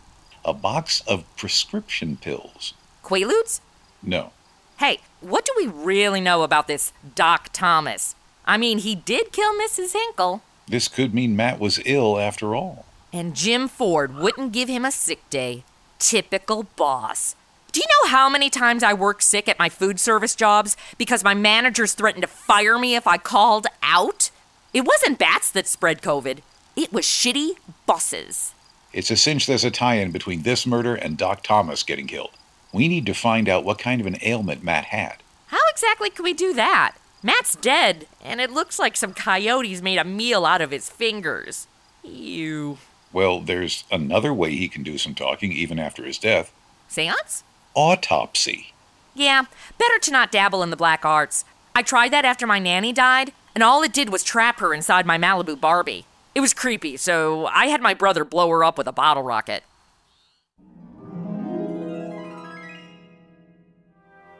A 0.44 0.52
box 0.54 1.02
of 1.06 1.24
prescription 1.36 2.16
pills. 2.16 2.74
Quaaludes? 3.04 3.60
No. 4.02 4.32
Hey, 4.78 5.00
what 5.20 5.44
do 5.44 5.52
we 5.56 5.66
really 5.66 6.20
know 6.20 6.42
about 6.42 6.66
this 6.66 6.92
Doc 7.14 7.50
Thomas? 7.52 8.14
I 8.46 8.56
mean, 8.56 8.78
he 8.78 8.94
did 8.94 9.32
kill 9.32 9.52
Mrs. 9.54 9.92
Hinkle. 9.92 10.42
This 10.66 10.88
could 10.88 11.12
mean 11.12 11.36
Matt 11.36 11.58
was 11.58 11.80
ill 11.84 12.18
after 12.18 12.54
all. 12.54 12.86
And 13.12 13.34
Jim 13.34 13.68
Ford 13.68 14.14
wouldn't 14.14 14.52
give 14.52 14.68
him 14.68 14.84
a 14.84 14.92
sick 14.92 15.28
day. 15.28 15.64
Typical 15.98 16.64
boss. 16.76 17.34
Do 17.72 17.80
you 17.80 17.86
know 17.86 18.10
how 18.10 18.28
many 18.28 18.50
times 18.50 18.82
I 18.82 18.94
worked 18.94 19.22
sick 19.22 19.48
at 19.48 19.58
my 19.58 19.68
food 19.68 20.00
service 20.00 20.34
jobs 20.34 20.76
because 20.96 21.22
my 21.22 21.34
managers 21.34 21.94
threatened 21.94 22.22
to 22.22 22.28
fire 22.28 22.78
me 22.78 22.96
if 22.96 23.06
I 23.06 23.18
called 23.18 23.66
out? 23.82 24.30
It 24.72 24.82
wasn't 24.82 25.18
bats 25.18 25.50
that 25.52 25.66
spread 25.66 26.02
COVID, 26.02 26.38
it 26.76 26.92
was 26.92 27.04
shitty 27.04 27.50
bosses. 27.86 28.54
It's 28.92 29.10
a 29.10 29.16
cinch 29.16 29.46
there's 29.46 29.64
a 29.64 29.70
tie 29.70 29.96
in 29.96 30.10
between 30.10 30.42
this 30.42 30.66
murder 30.66 30.94
and 30.94 31.16
Doc 31.16 31.42
Thomas 31.42 31.82
getting 31.82 32.06
killed. 32.06 32.32
We 32.72 32.88
need 32.88 33.06
to 33.06 33.14
find 33.14 33.48
out 33.48 33.64
what 33.64 33.78
kind 33.78 34.00
of 34.00 34.06
an 34.06 34.18
ailment 34.22 34.64
Matt 34.64 34.86
had. 34.86 35.16
How 35.46 35.60
exactly 35.70 36.10
can 36.10 36.24
we 36.24 36.32
do 36.32 36.52
that? 36.54 36.96
Matt's 37.22 37.54
dead, 37.54 38.06
and 38.22 38.40
it 38.40 38.50
looks 38.50 38.78
like 38.78 38.96
some 38.96 39.12
coyotes 39.12 39.82
made 39.82 39.98
a 39.98 40.04
meal 40.04 40.46
out 40.46 40.60
of 40.60 40.70
his 40.70 40.88
fingers. 40.88 41.66
Ew. 42.02 42.78
Well, 43.12 43.40
there's 43.40 43.84
another 43.90 44.32
way 44.32 44.52
he 44.52 44.68
can 44.68 44.82
do 44.82 44.96
some 44.98 45.14
talking 45.14 45.52
even 45.52 45.78
after 45.78 46.04
his 46.04 46.18
death 46.18 46.52
Seance? 46.88 47.44
autopsy. 47.74 48.72
Yeah, 49.14 49.44
better 49.78 49.98
to 49.98 50.10
not 50.10 50.32
dabble 50.32 50.62
in 50.62 50.70
the 50.70 50.76
black 50.76 51.04
arts. 51.04 51.44
I 51.74 51.82
tried 51.82 52.12
that 52.12 52.24
after 52.24 52.46
my 52.46 52.58
nanny 52.58 52.92
died, 52.92 53.32
and 53.54 53.62
all 53.62 53.82
it 53.82 53.92
did 53.92 54.10
was 54.10 54.22
trap 54.24 54.60
her 54.60 54.72
inside 54.72 55.06
my 55.06 55.18
Malibu 55.18 55.60
Barbie. 55.60 56.06
It 56.34 56.40
was 56.40 56.54
creepy, 56.54 56.96
so 56.96 57.46
I 57.46 57.66
had 57.66 57.82
my 57.82 57.94
brother 57.94 58.24
blow 58.24 58.48
her 58.50 58.62
up 58.62 58.78
with 58.78 58.86
a 58.86 58.92
bottle 58.92 59.22
rocket. 59.22 59.64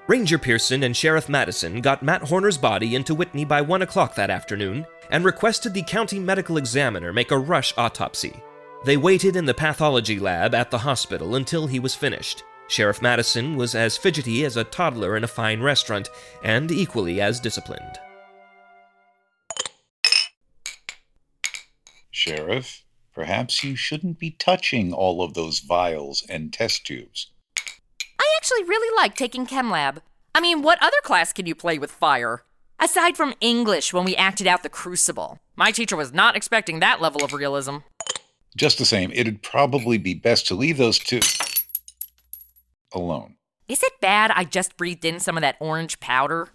Ranger 0.06 0.38
Pearson 0.38 0.82
and 0.82 0.96
Sheriff 0.96 1.28
Madison 1.28 1.80
got 1.80 2.02
Matt 2.02 2.22
Horner's 2.22 2.58
body 2.58 2.96
into 2.96 3.14
Whitney 3.14 3.44
by 3.44 3.60
1 3.60 3.82
o'clock 3.82 4.16
that 4.16 4.28
afternoon 4.28 4.84
and 5.08 5.24
requested 5.24 5.72
the 5.72 5.82
county 5.82 6.18
medical 6.18 6.56
examiner 6.56 7.12
make 7.12 7.30
a 7.30 7.38
rush 7.38 7.72
autopsy. 7.76 8.42
They 8.84 8.96
waited 8.96 9.36
in 9.36 9.44
the 9.44 9.54
pathology 9.54 10.18
lab 10.18 10.52
at 10.52 10.72
the 10.72 10.78
hospital 10.78 11.36
until 11.36 11.68
he 11.68 11.78
was 11.78 11.94
finished. 11.94 12.42
Sheriff 12.66 13.00
Madison 13.00 13.56
was 13.56 13.76
as 13.76 13.96
fidgety 13.96 14.44
as 14.44 14.56
a 14.56 14.64
toddler 14.64 15.16
in 15.16 15.22
a 15.22 15.28
fine 15.28 15.60
restaurant 15.60 16.08
and 16.42 16.72
equally 16.72 17.20
as 17.20 17.38
disciplined. 17.38 17.98
Sheriff, 22.20 22.84
perhaps 23.14 23.64
you 23.64 23.74
shouldn't 23.74 24.18
be 24.18 24.32
touching 24.32 24.92
all 24.92 25.22
of 25.22 25.32
those 25.32 25.60
vials 25.60 26.22
and 26.28 26.52
test 26.52 26.84
tubes. 26.84 27.28
I 28.18 28.34
actually 28.36 28.64
really 28.64 28.94
like 28.94 29.16
taking 29.16 29.46
Chem 29.46 29.70
Lab. 29.70 30.02
I 30.34 30.42
mean, 30.42 30.60
what 30.60 30.76
other 30.82 30.98
class 31.02 31.32
can 31.32 31.46
you 31.46 31.54
play 31.54 31.78
with 31.78 31.90
fire? 31.90 32.42
Aside 32.78 33.16
from 33.16 33.32
English 33.40 33.94
when 33.94 34.04
we 34.04 34.14
acted 34.16 34.46
out 34.46 34.62
the 34.62 34.68
Crucible. 34.68 35.38
My 35.56 35.70
teacher 35.70 35.96
was 35.96 36.12
not 36.12 36.36
expecting 36.36 36.80
that 36.80 37.00
level 37.00 37.24
of 37.24 37.32
realism. 37.32 37.78
Just 38.54 38.76
the 38.76 38.84
same, 38.84 39.10
it'd 39.14 39.42
probably 39.42 39.96
be 39.96 40.12
best 40.12 40.46
to 40.48 40.54
leave 40.54 40.76
those 40.76 40.98
two 40.98 41.20
alone. 42.92 43.36
Is 43.66 43.82
it 43.82 43.98
bad 44.02 44.30
I 44.34 44.44
just 44.44 44.76
breathed 44.76 45.06
in 45.06 45.20
some 45.20 45.38
of 45.38 45.40
that 45.40 45.56
orange 45.58 45.98
powder? 46.00 46.48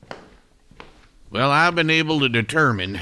Well, 1.32 1.49
I've 1.49 1.73
been 1.73 1.89
able 1.89 2.19
to 2.19 2.30
determine. 2.30 2.99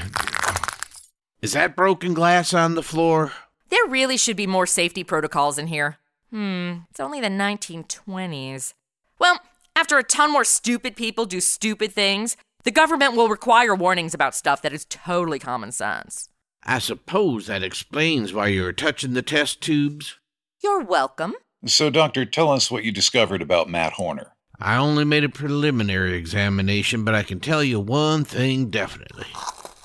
Is 1.44 1.52
that 1.52 1.76
broken 1.76 2.14
glass 2.14 2.54
on 2.54 2.74
the 2.74 2.82
floor? 2.82 3.32
There 3.68 3.86
really 3.86 4.16
should 4.16 4.34
be 4.34 4.46
more 4.46 4.64
safety 4.64 5.04
protocols 5.04 5.58
in 5.58 5.66
here. 5.66 5.98
Hmm, 6.30 6.76
it's 6.90 7.00
only 7.00 7.20
the 7.20 7.28
1920s. 7.28 8.72
Well, 9.18 9.40
after 9.76 9.98
a 9.98 10.02
ton 10.02 10.32
more 10.32 10.44
stupid 10.44 10.96
people 10.96 11.26
do 11.26 11.42
stupid 11.42 11.92
things, 11.92 12.38
the 12.62 12.70
government 12.70 13.14
will 13.14 13.28
require 13.28 13.74
warnings 13.74 14.14
about 14.14 14.34
stuff 14.34 14.62
that 14.62 14.72
is 14.72 14.86
totally 14.86 15.38
common 15.38 15.70
sense. 15.70 16.30
I 16.62 16.78
suppose 16.78 17.46
that 17.46 17.62
explains 17.62 18.32
why 18.32 18.46
you 18.46 18.62
were 18.62 18.72
touching 18.72 19.12
the 19.12 19.20
test 19.20 19.60
tubes. 19.60 20.18
You're 20.62 20.82
welcome. 20.82 21.34
So, 21.66 21.90
Doctor, 21.90 22.24
tell 22.24 22.50
us 22.50 22.70
what 22.70 22.84
you 22.84 22.90
discovered 22.90 23.42
about 23.42 23.68
Matt 23.68 23.92
Horner. 23.92 24.32
I 24.58 24.76
only 24.76 25.04
made 25.04 25.24
a 25.24 25.28
preliminary 25.28 26.16
examination, 26.16 27.04
but 27.04 27.14
I 27.14 27.22
can 27.22 27.38
tell 27.38 27.62
you 27.62 27.80
one 27.80 28.24
thing 28.24 28.70
definitely. 28.70 29.26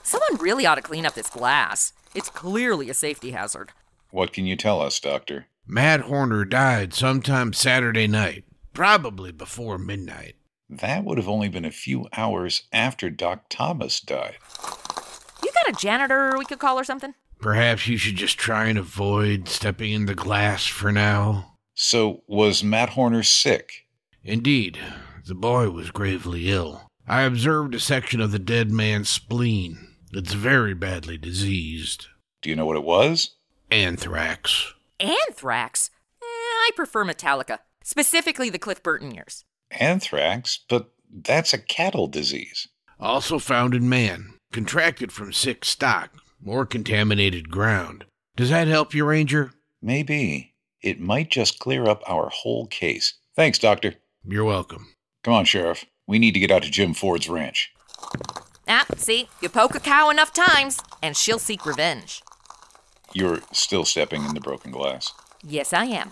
Someone 0.09 0.37
really 0.41 0.65
ought 0.65 0.73
to 0.73 0.81
clean 0.81 1.05
up 1.05 1.13
this 1.13 1.29
glass. 1.29 1.93
It's 2.15 2.31
clearly 2.31 2.89
a 2.89 2.95
safety 2.95 3.29
hazard. 3.29 3.73
What 4.09 4.33
can 4.33 4.47
you 4.47 4.55
tell 4.55 4.81
us, 4.81 4.99
Doctor? 4.99 5.45
Matt 5.67 5.99
Horner 6.01 6.45
died 6.45 6.95
sometime 6.95 7.53
Saturday 7.53 8.07
night, 8.07 8.43
probably 8.73 9.31
before 9.31 9.77
midnight. 9.77 10.33
That 10.67 11.03
would 11.03 11.19
have 11.19 11.29
only 11.29 11.47
been 11.47 11.63
a 11.63 11.69
few 11.69 12.07
hours 12.17 12.63
after 12.73 13.11
Doc 13.11 13.43
Thomas 13.49 13.99
died. 13.99 14.37
You 15.43 15.51
got 15.53 15.69
a 15.69 15.79
janitor 15.79 16.33
we 16.39 16.45
could 16.45 16.57
call 16.57 16.79
or 16.79 16.83
something? 16.83 17.13
Perhaps 17.39 17.85
you 17.85 17.97
should 17.97 18.15
just 18.15 18.39
try 18.39 18.65
and 18.65 18.79
avoid 18.79 19.47
stepping 19.47 19.91
in 19.91 20.07
the 20.07 20.15
glass 20.15 20.65
for 20.65 20.91
now. 20.91 21.57
So, 21.75 22.23
was 22.25 22.63
Matt 22.63 22.89
Horner 22.89 23.21
sick? 23.21 23.85
Indeed, 24.23 24.79
the 25.27 25.35
boy 25.35 25.69
was 25.69 25.91
gravely 25.91 26.49
ill. 26.49 26.89
I 27.07 27.21
observed 27.21 27.75
a 27.75 27.79
section 27.79 28.19
of 28.19 28.31
the 28.31 28.39
dead 28.39 28.71
man's 28.71 29.09
spleen. 29.09 29.85
It's 30.11 30.33
very 30.33 30.73
badly 30.73 31.17
diseased. 31.17 32.07
Do 32.41 32.49
you 32.49 32.55
know 32.55 32.65
what 32.65 32.77
it 32.77 32.83
was? 32.83 33.31
Anthrax. 33.69 34.73
Anthrax? 34.99 35.91
Eh, 36.21 36.25
I 36.25 36.71
prefer 36.75 37.05
Metallica, 37.05 37.59
specifically 37.83 38.49
the 38.49 38.59
Cliff 38.59 38.81
Burton 38.81 39.11
years. 39.11 39.45
Anthrax? 39.71 40.59
But 40.67 40.89
that's 41.11 41.53
a 41.53 41.59
cattle 41.59 42.07
disease. 42.07 42.67
Also 42.99 43.39
found 43.39 43.73
in 43.75 43.87
man, 43.87 44.33
contracted 44.51 45.11
from 45.11 45.31
sick 45.31 45.63
stock 45.63 46.11
or 46.45 46.65
contaminated 46.65 47.49
ground. 47.51 48.05
Does 48.35 48.49
that 48.49 48.67
help 48.67 48.93
you, 48.93 49.05
Ranger? 49.05 49.51
Maybe. 49.81 50.55
It 50.81 50.99
might 50.99 51.29
just 51.29 51.59
clear 51.59 51.85
up 51.87 52.01
our 52.07 52.29
whole 52.29 52.65
case. 52.67 53.13
Thanks, 53.35 53.59
Doctor. 53.59 53.95
You're 54.25 54.45
welcome. 54.45 54.93
Come 55.23 55.33
on, 55.33 55.45
Sheriff. 55.45 55.85
We 56.07 56.19
need 56.19 56.33
to 56.33 56.39
get 56.39 56.51
out 56.51 56.63
to 56.63 56.71
Jim 56.71 56.93
Ford's 56.93 57.29
ranch. 57.29 57.71
Ah, 58.71 58.85
see, 58.97 59.27
you 59.41 59.49
poke 59.49 59.73
a 59.73 59.79
cow 59.79 60.11
enough 60.11 60.31
times, 60.31 60.79
and 61.01 61.17
she'll 61.17 61.39
seek 61.39 61.65
revenge. 61.65 62.21
You're 63.13 63.39
still 63.51 63.83
stepping 63.83 64.23
in 64.23 64.35
the 64.35 64.39
broken 64.39 64.71
glass. 64.71 65.11
Yes, 65.43 65.73
I 65.73 65.85
am. 65.85 66.11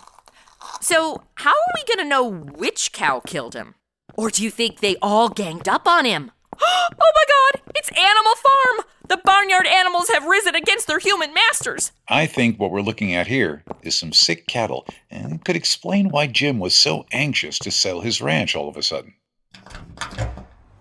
So, 0.80 1.22
how 1.36 1.50
are 1.50 1.72
we 1.76 1.84
gonna 1.94 2.08
know 2.08 2.28
which 2.28 2.92
cow 2.92 3.20
killed 3.20 3.54
him? 3.54 3.76
Or 4.16 4.28
do 4.28 4.42
you 4.42 4.50
think 4.50 4.80
they 4.80 4.96
all 5.00 5.28
ganged 5.28 5.68
up 5.68 5.86
on 5.86 6.04
him? 6.04 6.32
oh 6.60 6.88
my 7.00 7.24
god, 7.28 7.62
it's 7.76 7.92
Animal 7.92 8.34
Farm! 8.34 8.86
The 9.08 9.20
barnyard 9.24 9.68
animals 9.68 10.08
have 10.08 10.24
risen 10.24 10.56
against 10.56 10.88
their 10.88 10.98
human 10.98 11.32
masters! 11.32 11.92
I 12.08 12.26
think 12.26 12.58
what 12.58 12.72
we're 12.72 12.80
looking 12.80 13.14
at 13.14 13.28
here 13.28 13.62
is 13.82 13.96
some 13.96 14.12
sick 14.12 14.48
cattle, 14.48 14.84
and 15.12 15.34
it 15.34 15.44
could 15.44 15.54
explain 15.54 16.08
why 16.08 16.26
Jim 16.26 16.58
was 16.58 16.74
so 16.74 17.06
anxious 17.12 17.60
to 17.60 17.70
sell 17.70 18.00
his 18.00 18.20
ranch 18.20 18.56
all 18.56 18.68
of 18.68 18.76
a 18.76 18.82
sudden. 18.82 19.14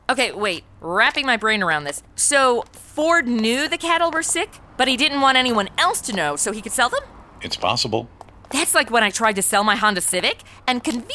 Okay, 0.09 0.31
wait, 0.31 0.63
wrapping 0.79 1.25
my 1.25 1.35
brain 1.35 1.61
around 1.61 1.83
this. 1.83 2.01
So, 2.15 2.63
Ford 2.71 3.27
knew 3.27 3.67
the 3.67 3.77
cattle 3.77 4.09
were 4.09 4.23
sick, 4.23 4.49
but 4.77 4.87
he 4.87 4.95
didn't 4.95 5.19
want 5.19 5.37
anyone 5.37 5.69
else 5.77 5.99
to 6.01 6.13
know 6.13 6.37
so 6.37 6.53
he 6.53 6.61
could 6.61 6.71
sell 6.71 6.87
them? 6.87 7.01
It's 7.41 7.57
possible. 7.57 8.09
That's 8.49 8.73
like 8.73 8.89
when 8.89 9.03
I 9.03 9.09
tried 9.09 9.35
to 9.35 9.41
sell 9.41 9.65
my 9.65 9.75
Honda 9.75 9.99
Civic 9.99 10.43
and 10.65 10.81
conveniently 10.81 11.13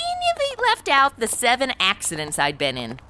left 0.60 0.90
out 0.90 1.18
the 1.18 1.26
seven 1.26 1.72
accidents 1.80 2.38
I'd 2.38 2.58
been 2.58 2.76
in. 2.76 3.00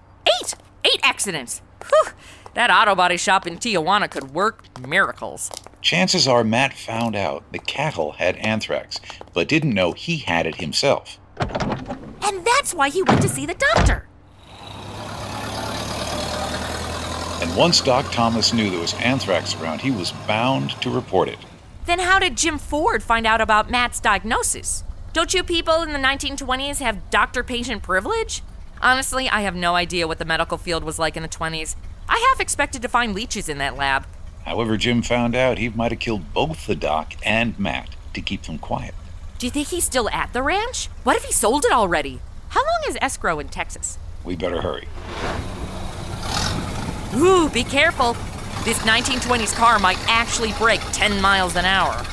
Eight! 0.41 0.55
Eight 0.85 1.01
accidents! 1.03 1.63
Whew! 1.89 2.13
That 2.55 2.71
auto 2.71 2.95
body 2.95 3.17
shop 3.17 3.47
in 3.47 3.57
Tijuana 3.57 4.09
could 4.09 4.31
work 4.33 4.79
miracles. 4.79 5.51
Chances 5.81 6.29
are 6.29 6.45
Matt 6.45 6.75
found 6.75 7.17
out 7.17 7.51
the 7.51 7.59
cattle 7.59 8.13
had 8.13 8.37
anthrax, 8.37 9.01
but 9.33 9.49
didn't 9.49 9.75
know 9.75 9.93
he 9.93 10.19
had 10.19 10.47
it 10.47 10.57
himself. 10.57 11.19
And 11.41 12.45
that's 12.45 12.73
why 12.73 12.89
he 12.89 13.03
went 13.03 13.23
to 13.23 13.29
see 13.29 13.47
the 13.47 13.55
doctor. 13.55 14.07
And 17.53 17.61
once 17.61 17.83
Doc 17.83 18.11
Thomas 18.11 18.55
knew 18.55 18.71
there 18.71 18.81
was 18.81 18.95
anthrax 18.95 19.55
around, 19.61 19.83
he 19.83 19.91
was 19.91 20.13
bound 20.27 20.71
to 20.81 20.89
report 20.89 21.29
it. 21.29 21.39
Then 21.85 21.99
how 21.99 22.19
did 22.19 22.35
Jim 22.35 22.57
Ford 22.57 23.03
find 23.03 23.27
out 23.27 23.43
about 23.43 23.71
Matt's 23.71 24.01
diagnosis? 24.01 24.85
Don't 25.13 25.35
you 25.35 25.43
people 25.43 25.83
in 25.83 25.93
the 25.93 25.99
1920s 25.99 26.79
have 26.79 27.11
doctor 27.11 27.43
patient 27.43 27.83
privilege? 27.83 28.41
Honestly, 28.81 29.29
I 29.29 29.43
have 29.43 29.55
no 29.55 29.75
idea 29.75 30.09
what 30.09 30.19
the 30.19 30.25
medical 30.25 30.57
field 30.57 30.83
was 30.83 30.99
like 30.99 31.15
in 31.15 31.23
the 31.23 31.29
20s. 31.29 31.77
I 32.09 32.27
half 32.31 32.41
expected 32.41 32.81
to 32.81 32.89
find 32.89 33.15
leeches 33.15 33.51
in 33.51 33.59
that 33.59 33.77
lab. 33.77 34.07
However, 34.47 34.79
Jim 34.79 35.03
found 35.03 35.37
out 35.37 35.59
he 35.59 35.69
might 35.69 35.93
have 35.93 36.01
killed 36.01 36.33
both 36.33 36.67
the 36.67 36.75
doc 36.75 37.13
and 37.23 37.59
Matt 37.59 37.91
to 38.15 38.23
keep 38.23 38.45
them 38.45 38.57
quiet. 38.57 38.95
Do 39.39 39.47
you 39.47 39.51
think 39.51 39.69
he's 39.69 39.85
still 39.85 40.09
at 40.09 40.33
the 40.33 40.43
ranch? 40.43 40.87
What 41.05 41.17
if 41.17 41.25
he 41.25 41.33
sold 41.35 41.67
it 41.67 41.73
already? 41.73 42.23
How 42.49 42.61
long 42.61 42.81
is 42.89 42.97
escrow 43.03 43.39
in 43.41 43.49
Texas? 43.49 43.99
We 44.25 44.37
better 44.37 44.63
hurry. 44.63 44.89
Ooh, 47.15 47.49
be 47.51 47.65
careful. 47.65 48.15
This 48.65 48.79
1920s 48.81 49.55
car 49.55 49.79
might 49.79 49.99
actually 50.09 50.53
break 50.53 50.81
10 50.93 51.21
miles 51.21 51.57
an 51.57 51.65
hour. 51.65 52.05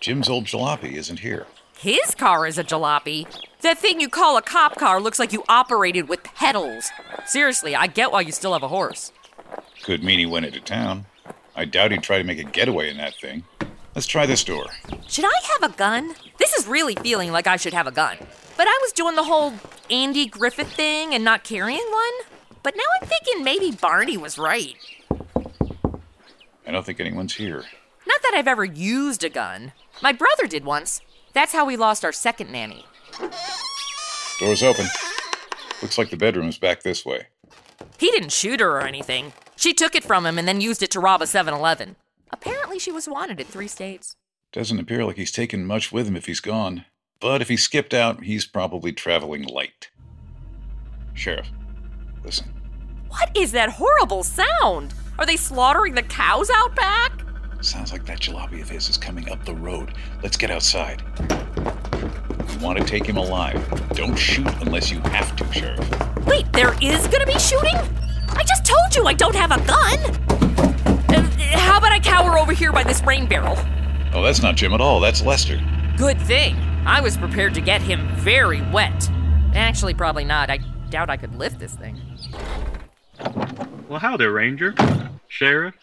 Jim's 0.00 0.30
old 0.30 0.44
jalopy 0.46 0.94
isn't 0.94 1.18
here. 1.18 1.46
His 1.78 2.14
car 2.14 2.46
is 2.46 2.56
a 2.56 2.64
jalopy. 2.64 3.26
That 3.60 3.78
thing 3.78 4.00
you 4.00 4.08
call 4.08 4.38
a 4.38 4.42
cop 4.42 4.76
car 4.76 4.98
looks 4.98 5.18
like 5.18 5.34
you 5.34 5.44
operated 5.46 6.08
with 6.08 6.24
pedals. 6.24 6.90
Seriously, 7.26 7.76
I 7.76 7.86
get 7.86 8.10
why 8.10 8.22
you 8.22 8.32
still 8.32 8.54
have 8.54 8.62
a 8.62 8.68
horse. 8.68 9.12
Could 9.82 10.02
mean 10.02 10.18
he 10.18 10.26
went 10.26 10.46
into 10.46 10.60
town. 10.60 11.04
I 11.54 11.66
doubt 11.66 11.90
he'd 11.90 12.02
try 12.02 12.16
to 12.16 12.24
make 12.24 12.38
a 12.38 12.44
getaway 12.44 12.90
in 12.90 12.96
that 12.96 13.14
thing. 13.14 13.44
Let's 13.94 14.06
try 14.06 14.24
this 14.26 14.44
door. 14.44 14.66
Should 15.08 15.24
I 15.24 15.40
have 15.60 15.72
a 15.72 15.76
gun? 15.76 16.14
This 16.38 16.52
is 16.54 16.66
really 16.66 16.94
feeling 16.96 17.32
like 17.32 17.46
I 17.46 17.56
should 17.56 17.74
have 17.74 17.86
a 17.86 17.92
gun. 17.92 18.16
But 18.56 18.68
I 18.68 18.78
was 18.82 18.92
doing 18.92 19.16
the 19.16 19.24
whole 19.24 19.54
Andy 19.90 20.26
Griffith 20.26 20.72
thing 20.72 21.14
and 21.14 21.24
not 21.24 21.44
carrying 21.44 21.84
one. 21.90 22.26
But 22.62 22.76
now 22.76 22.84
I'm 23.00 23.08
thinking 23.08 23.42
maybe 23.42 23.72
Barney 23.72 24.16
was 24.16 24.38
right. 24.38 24.76
I 26.66 26.70
don't 26.70 26.86
think 26.86 27.00
anyone's 27.00 27.34
here. 27.34 27.64
Not 28.06 28.22
that 28.22 28.34
I've 28.34 28.46
ever 28.46 28.64
used 28.64 29.24
a 29.24 29.28
gun. 29.28 29.72
My 30.02 30.12
brother 30.12 30.46
did 30.46 30.64
once. 30.64 31.00
That's 31.32 31.52
how 31.52 31.64
we 31.64 31.76
lost 31.76 32.04
our 32.04 32.12
second 32.12 32.52
nanny. 32.52 32.84
Door's 34.38 34.62
open. 34.62 34.86
Looks 35.82 35.98
like 35.98 36.10
the 36.10 36.16
bedroom's 36.16 36.58
back 36.58 36.82
this 36.82 37.04
way. 37.04 37.26
He 37.98 38.10
didn't 38.10 38.32
shoot 38.32 38.60
her 38.60 38.70
or 38.70 38.82
anything. 38.82 39.32
She 39.56 39.74
took 39.74 39.94
it 39.94 40.04
from 40.04 40.24
him 40.26 40.38
and 40.38 40.46
then 40.46 40.60
used 40.60 40.82
it 40.82 40.90
to 40.92 41.00
rob 41.00 41.22
a 41.22 41.26
7 41.26 41.52
Eleven. 41.52 41.96
Apparently, 42.32 42.78
she 42.78 42.92
was 42.92 43.08
wanted 43.08 43.40
in 43.40 43.46
three 43.46 43.68
states. 43.68 44.16
Doesn't 44.52 44.78
appear 44.78 45.04
like 45.04 45.16
he's 45.16 45.32
taken 45.32 45.66
much 45.66 45.92
with 45.92 46.06
him 46.08 46.16
if 46.16 46.26
he's 46.26 46.40
gone. 46.40 46.84
But 47.20 47.42
if 47.42 47.48
he 47.48 47.56
skipped 47.56 47.92
out, 47.92 48.24
he's 48.24 48.46
probably 48.46 48.92
traveling 48.92 49.42
light. 49.44 49.90
Sheriff, 51.14 51.48
listen. 52.24 52.52
What 53.08 53.36
is 53.36 53.52
that 53.52 53.70
horrible 53.70 54.22
sound? 54.22 54.94
Are 55.18 55.26
they 55.26 55.36
slaughtering 55.36 55.94
the 55.94 56.02
cows 56.02 56.50
out 56.50 56.74
back? 56.74 57.12
Sounds 57.60 57.92
like 57.92 58.06
that 58.06 58.20
jalopy 58.20 58.62
of 58.62 58.70
his 58.70 58.88
is 58.88 58.96
coming 58.96 59.28
up 59.28 59.44
the 59.44 59.54
road. 59.54 59.94
Let's 60.22 60.36
get 60.36 60.50
outside. 60.50 61.02
We 61.28 62.56
want 62.64 62.78
to 62.78 62.84
take 62.84 63.04
him 63.04 63.18
alive. 63.18 63.62
Don't 63.90 64.16
shoot 64.16 64.48
unless 64.62 64.90
you 64.90 65.00
have 65.00 65.36
to, 65.36 65.52
Sheriff. 65.52 66.26
Wait, 66.26 66.50
there 66.54 66.74
is 66.80 67.06
gonna 67.08 67.26
be 67.26 67.38
shooting? 67.38 67.76
I 68.30 68.44
just 68.44 68.64
told 68.64 68.96
you 68.96 69.04
I 69.04 69.12
don't 69.12 69.34
have 69.34 69.50
a 69.50 69.60
gun! 69.66 70.49
How 71.52 71.78
about 71.78 71.92
I 71.92 72.00
cower 72.00 72.38
over 72.38 72.52
here 72.52 72.72
by 72.72 72.82
this 72.84 73.02
rain 73.02 73.26
barrel? 73.26 73.56
Oh, 74.12 74.22
that's 74.22 74.42
not 74.42 74.56
Jim 74.56 74.72
at 74.72 74.80
all. 74.80 75.00
That's 75.00 75.22
Lester. 75.22 75.60
Good 75.96 76.20
thing. 76.20 76.56
I 76.86 77.00
was 77.00 77.16
prepared 77.16 77.54
to 77.54 77.60
get 77.60 77.80
him 77.82 78.08
very 78.16 78.62
wet. 78.72 79.10
Actually, 79.54 79.94
probably 79.94 80.24
not. 80.24 80.50
I 80.50 80.58
doubt 80.90 81.10
I 81.10 81.16
could 81.16 81.34
lift 81.36 81.58
this 81.58 81.74
thing. 81.74 82.00
Well, 83.88 83.98
howdy, 83.98 84.26
Ranger. 84.26 84.74
Sheriff. 85.28 85.74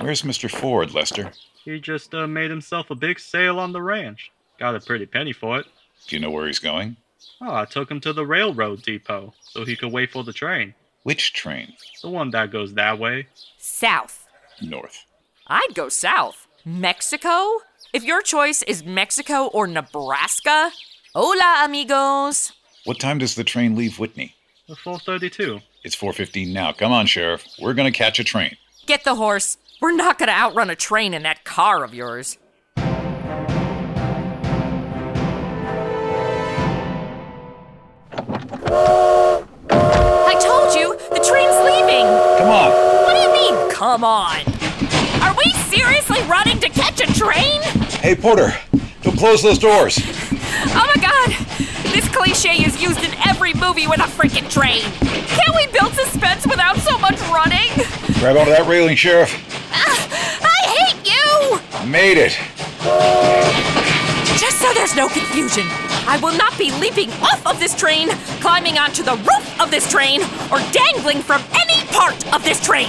Where's 0.00 0.22
Mr. 0.22 0.50
Ford, 0.50 0.94
Lester? 0.94 1.30
He 1.64 1.78
just 1.80 2.14
uh, 2.14 2.26
made 2.26 2.50
himself 2.50 2.90
a 2.90 2.94
big 2.94 3.20
sale 3.20 3.58
on 3.58 3.72
the 3.72 3.82
ranch. 3.82 4.30
Got 4.58 4.74
a 4.74 4.80
pretty 4.80 5.06
penny 5.06 5.32
for 5.32 5.58
it. 5.58 5.66
Do 6.06 6.16
you 6.16 6.20
know 6.20 6.30
where 6.30 6.46
he's 6.46 6.58
going? 6.58 6.96
Oh, 7.40 7.54
I 7.54 7.64
took 7.64 7.90
him 7.90 8.00
to 8.00 8.12
the 8.12 8.26
railroad 8.26 8.82
depot 8.82 9.34
so 9.42 9.64
he 9.64 9.76
could 9.76 9.92
wait 9.92 10.10
for 10.10 10.24
the 10.24 10.32
train. 10.32 10.74
Which 11.02 11.32
train? 11.32 11.72
The 12.02 12.10
one 12.10 12.30
that 12.30 12.50
goes 12.50 12.74
that 12.74 12.98
way. 12.98 13.26
South. 13.58 14.19
North. 14.62 15.04
I'd 15.46 15.74
go 15.74 15.88
south. 15.88 16.46
Mexico? 16.64 17.58
If 17.92 18.04
your 18.04 18.22
choice 18.22 18.62
is 18.62 18.84
Mexico 18.84 19.46
or 19.46 19.66
Nebraska, 19.66 20.70
hola, 21.14 21.62
amigos. 21.64 22.52
What 22.84 23.00
time 23.00 23.18
does 23.18 23.34
the 23.34 23.44
train 23.44 23.74
leave 23.76 23.98
Whitney? 23.98 24.34
The 24.68 24.76
432. 24.76 25.60
It's 25.82 25.96
4:15 25.96 26.52
now. 26.52 26.72
Come 26.72 26.92
on, 26.92 27.06
Sheriff. 27.06 27.46
We're 27.60 27.74
going 27.74 27.92
to 27.92 27.98
catch 27.98 28.18
a 28.18 28.24
train. 28.24 28.56
Get 28.86 29.04
the 29.04 29.14
horse. 29.16 29.56
We're 29.80 29.92
not 29.92 30.18
gonna 30.18 30.32
outrun 30.32 30.68
a 30.68 30.76
train 30.76 31.14
in 31.14 31.22
that 31.22 31.44
car 31.44 31.84
of 31.84 31.94
yours. 31.94 32.36
I 39.72 40.36
told 40.38 40.74
you, 40.74 40.96
the 41.10 41.24
train's 41.26 41.56
leaving. 41.64 42.06
Come 42.38 42.50
on. 42.50 42.70
What 43.04 43.14
do 43.14 43.20
you 43.20 43.32
mean, 43.32 43.70
come 43.70 44.04
on? 44.04 44.40
Seriously 46.00 46.30
running 46.30 46.58
to 46.60 46.68
catch 46.70 47.00
a 47.00 47.12
train? 47.12 47.60
Hey, 48.00 48.14
Porter. 48.14 48.54
Don't 49.02 49.18
close 49.18 49.42
those 49.42 49.58
doors. 49.58 49.98
Oh 50.02 50.92
my 50.94 51.02
god! 51.02 51.30
This 51.92 52.08
cliche 52.08 52.64
is 52.64 52.80
used 52.80 53.04
in 53.04 53.12
every 53.28 53.52
movie 53.52 53.86
with 53.86 54.00
a 54.00 54.04
freaking 54.04 54.48
train. 54.50 54.80
Can't 55.02 55.54
we 55.54 55.66
build 55.78 55.92
suspense 55.92 56.46
without 56.46 56.78
so 56.78 56.96
much 56.98 57.20
running? 57.28 57.68
Grab 58.18 58.38
onto 58.38 58.50
that 58.50 58.66
railing, 58.66 58.96
Sheriff. 58.96 59.30
Ah, 59.72 60.08
I 60.42 60.68
hate 60.72 61.04
you! 61.04 61.90
Made 61.90 62.16
it. 62.16 62.32
Just 64.38 64.58
so 64.58 64.72
there's 64.72 64.96
no 64.96 65.08
confusion, 65.08 65.66
I 66.08 66.18
will 66.22 66.36
not 66.36 66.56
be 66.56 66.70
leaping 66.80 67.10
off 67.20 67.46
of 67.46 67.60
this 67.60 67.76
train, 67.76 68.08
climbing 68.40 68.78
onto 68.78 69.02
the 69.02 69.16
roof 69.16 69.60
of 69.60 69.70
this 69.70 69.90
train, 69.90 70.22
or 70.50 70.60
dangling 70.72 71.20
from 71.20 71.42
any 71.52 71.69
part 71.92 72.34
of 72.34 72.44
this 72.44 72.60
train. 72.60 72.88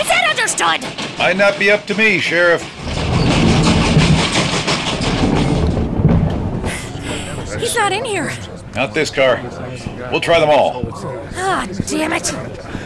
Is 0.00 0.08
that 0.08 0.26
understood? 0.28 0.82
Might 1.18 1.36
not 1.36 1.58
be 1.58 1.70
up 1.70 1.86
to 1.86 1.94
me, 1.94 2.18
Sheriff. 2.18 2.62
He's 7.58 7.74
not 7.74 7.92
in 7.92 8.04
here. 8.04 8.32
Not 8.74 8.94
this 8.94 9.10
car. 9.10 9.40
We'll 10.10 10.20
try 10.20 10.38
them 10.38 10.50
all. 10.50 10.86
Ah, 11.34 11.66
damn 11.86 12.12
it. 12.12 12.28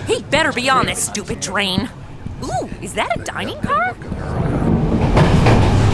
He 0.06 0.22
better 0.22 0.52
be 0.52 0.70
on 0.70 0.86
this 0.86 1.02
stupid 1.02 1.42
train. 1.42 1.90
Ooh, 2.42 2.68
is 2.80 2.94
that 2.94 3.20
a 3.20 3.22
dining 3.24 3.60
car? 3.60 3.94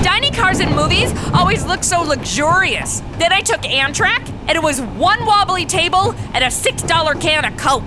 Dining 0.03 0.33
cars 0.33 0.61
in 0.61 0.75
movies 0.75 1.13
always 1.35 1.65
look 1.67 1.85
so 1.85 2.01
luxurious. 2.03 3.01
Then 3.19 3.33
I 3.33 3.41
took 3.41 3.61
Amtrak, 3.63 4.27
and 4.47 4.53
it 4.53 4.63
was 4.63 4.81
one 4.81 5.27
wobbly 5.27 5.67
table 5.67 6.15
and 6.33 6.43
a 6.43 6.47
$6 6.47 7.21
can 7.21 7.45
of 7.45 7.57
Coke. 7.59 7.85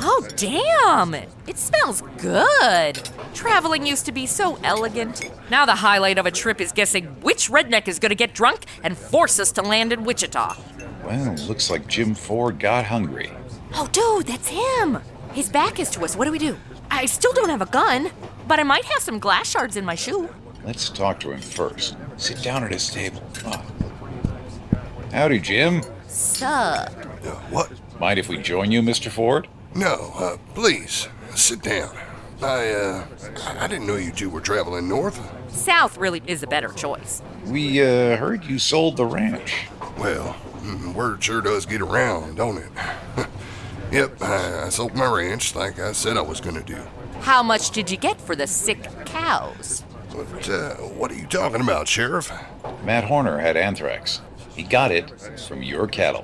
Oh, 0.00 0.27
Damn! 0.38 1.14
It 1.48 1.58
smells 1.58 2.00
good. 2.16 3.02
Traveling 3.34 3.84
used 3.84 4.06
to 4.06 4.12
be 4.12 4.24
so 4.24 4.56
elegant. 4.62 5.28
Now 5.50 5.66
the 5.66 5.74
highlight 5.74 6.16
of 6.16 6.26
a 6.26 6.30
trip 6.30 6.60
is 6.60 6.70
guessing 6.70 7.06
which 7.22 7.48
redneck 7.50 7.88
is 7.88 7.98
gonna 7.98 8.14
get 8.14 8.34
drunk 8.34 8.66
and 8.84 8.96
force 8.96 9.40
us 9.40 9.50
to 9.52 9.62
land 9.62 9.92
in 9.92 10.04
Wichita. 10.04 10.56
Well, 11.04 11.34
looks 11.48 11.70
like 11.70 11.88
Jim 11.88 12.14
Ford 12.14 12.60
got 12.60 12.84
hungry. 12.84 13.32
Oh, 13.74 13.88
dude, 13.90 14.28
that's 14.28 14.46
him. 14.46 14.98
His 15.32 15.48
back 15.48 15.80
is 15.80 15.90
to 15.90 16.04
us. 16.04 16.14
What 16.14 16.26
do 16.26 16.30
we 16.30 16.38
do? 16.38 16.56
I 16.88 17.06
still 17.06 17.32
don't 17.32 17.48
have 17.50 17.62
a 17.62 17.66
gun, 17.66 18.12
but 18.46 18.60
I 18.60 18.62
might 18.62 18.84
have 18.84 19.02
some 19.02 19.18
glass 19.18 19.50
shards 19.50 19.76
in 19.76 19.84
my 19.84 19.96
shoe. 19.96 20.28
Let's 20.64 20.88
talk 20.88 21.18
to 21.20 21.32
him 21.32 21.40
first. 21.40 21.96
Sit 22.16 22.42
down 22.44 22.62
at 22.62 22.70
his 22.70 22.90
table. 22.90 23.22
Come 23.34 23.54
on. 23.54 23.66
Howdy, 25.10 25.40
Jim. 25.40 25.82
Sup? 26.06 26.90
Uh, 27.24 27.34
what? 27.50 27.72
Mind 27.98 28.20
if 28.20 28.28
we 28.28 28.38
join 28.38 28.70
you, 28.70 28.82
Mr. 28.82 29.10
Ford? 29.10 29.48
No, 29.74 30.12
uh, 30.16 30.36
please, 30.54 31.08
sit 31.34 31.62
down. 31.62 31.94
I, 32.42 32.70
uh, 32.70 33.06
I 33.58 33.66
didn't 33.66 33.86
know 33.86 33.96
you 33.96 34.12
two 34.12 34.30
were 34.30 34.40
traveling 34.40 34.88
north. 34.88 35.20
South 35.50 35.98
really 35.98 36.22
is 36.26 36.42
a 36.42 36.46
better 36.46 36.68
choice. 36.68 37.22
We, 37.46 37.82
uh, 37.82 38.16
heard 38.16 38.44
you 38.44 38.58
sold 38.58 38.96
the 38.96 39.06
ranch. 39.06 39.66
Well, 39.98 40.34
mm, 40.60 40.94
word 40.94 41.22
sure 41.22 41.40
does 41.40 41.66
get 41.66 41.80
around, 41.80 42.36
don't 42.36 42.58
it? 42.58 42.70
yep, 43.92 44.22
I, 44.22 44.66
I 44.66 44.68
sold 44.68 44.94
my 44.94 45.10
ranch 45.10 45.54
like 45.56 45.78
I 45.78 45.92
said 45.92 46.16
I 46.16 46.22
was 46.22 46.40
gonna 46.40 46.62
do. 46.62 46.80
How 47.20 47.42
much 47.42 47.70
did 47.70 47.90
you 47.90 47.96
get 47.96 48.20
for 48.20 48.36
the 48.36 48.46
sick 48.46 48.88
cows? 49.04 49.82
But, 50.14 50.48
uh, 50.48 50.74
what 50.76 51.10
are 51.10 51.16
you 51.16 51.26
talking 51.26 51.60
about, 51.60 51.88
Sheriff? 51.88 52.32
Matt 52.84 53.04
Horner 53.04 53.38
had 53.38 53.56
anthrax. 53.56 54.20
He 54.54 54.62
got 54.62 54.90
it 54.90 55.10
from 55.40 55.62
your 55.62 55.86
cattle. 55.86 56.22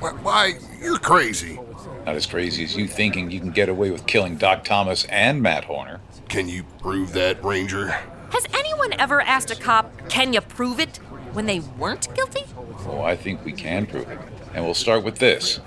Why, 0.00 0.10
why 0.12 0.52
you're 0.80 0.98
crazy. 0.98 1.58
Not 2.06 2.16
as 2.16 2.26
crazy 2.26 2.64
as 2.64 2.76
you 2.76 2.86
thinking 2.86 3.30
you 3.30 3.40
can 3.40 3.50
get 3.50 3.68
away 3.68 3.90
with 3.90 4.06
killing 4.06 4.36
Doc 4.36 4.64
Thomas 4.64 5.04
and 5.04 5.42
Matt 5.42 5.64
Horner. 5.64 6.00
Can 6.28 6.48
you 6.48 6.64
prove 6.80 7.12
that, 7.12 7.42
Ranger? 7.44 7.88
Has 8.30 8.46
anyone 8.54 8.92
ever 8.94 9.20
asked 9.20 9.50
a 9.50 9.56
cop, 9.56 10.08
can 10.08 10.32
you 10.32 10.40
prove 10.40 10.80
it, 10.80 10.98
when 11.32 11.46
they 11.46 11.60
weren't 11.60 12.14
guilty? 12.14 12.44
Oh, 12.86 13.02
I 13.02 13.16
think 13.16 13.44
we 13.44 13.52
can 13.52 13.86
prove 13.86 14.08
it. 14.08 14.18
And 14.54 14.64
we'll 14.64 14.74
start 14.74 15.04
with 15.04 15.18
this. 15.18 15.60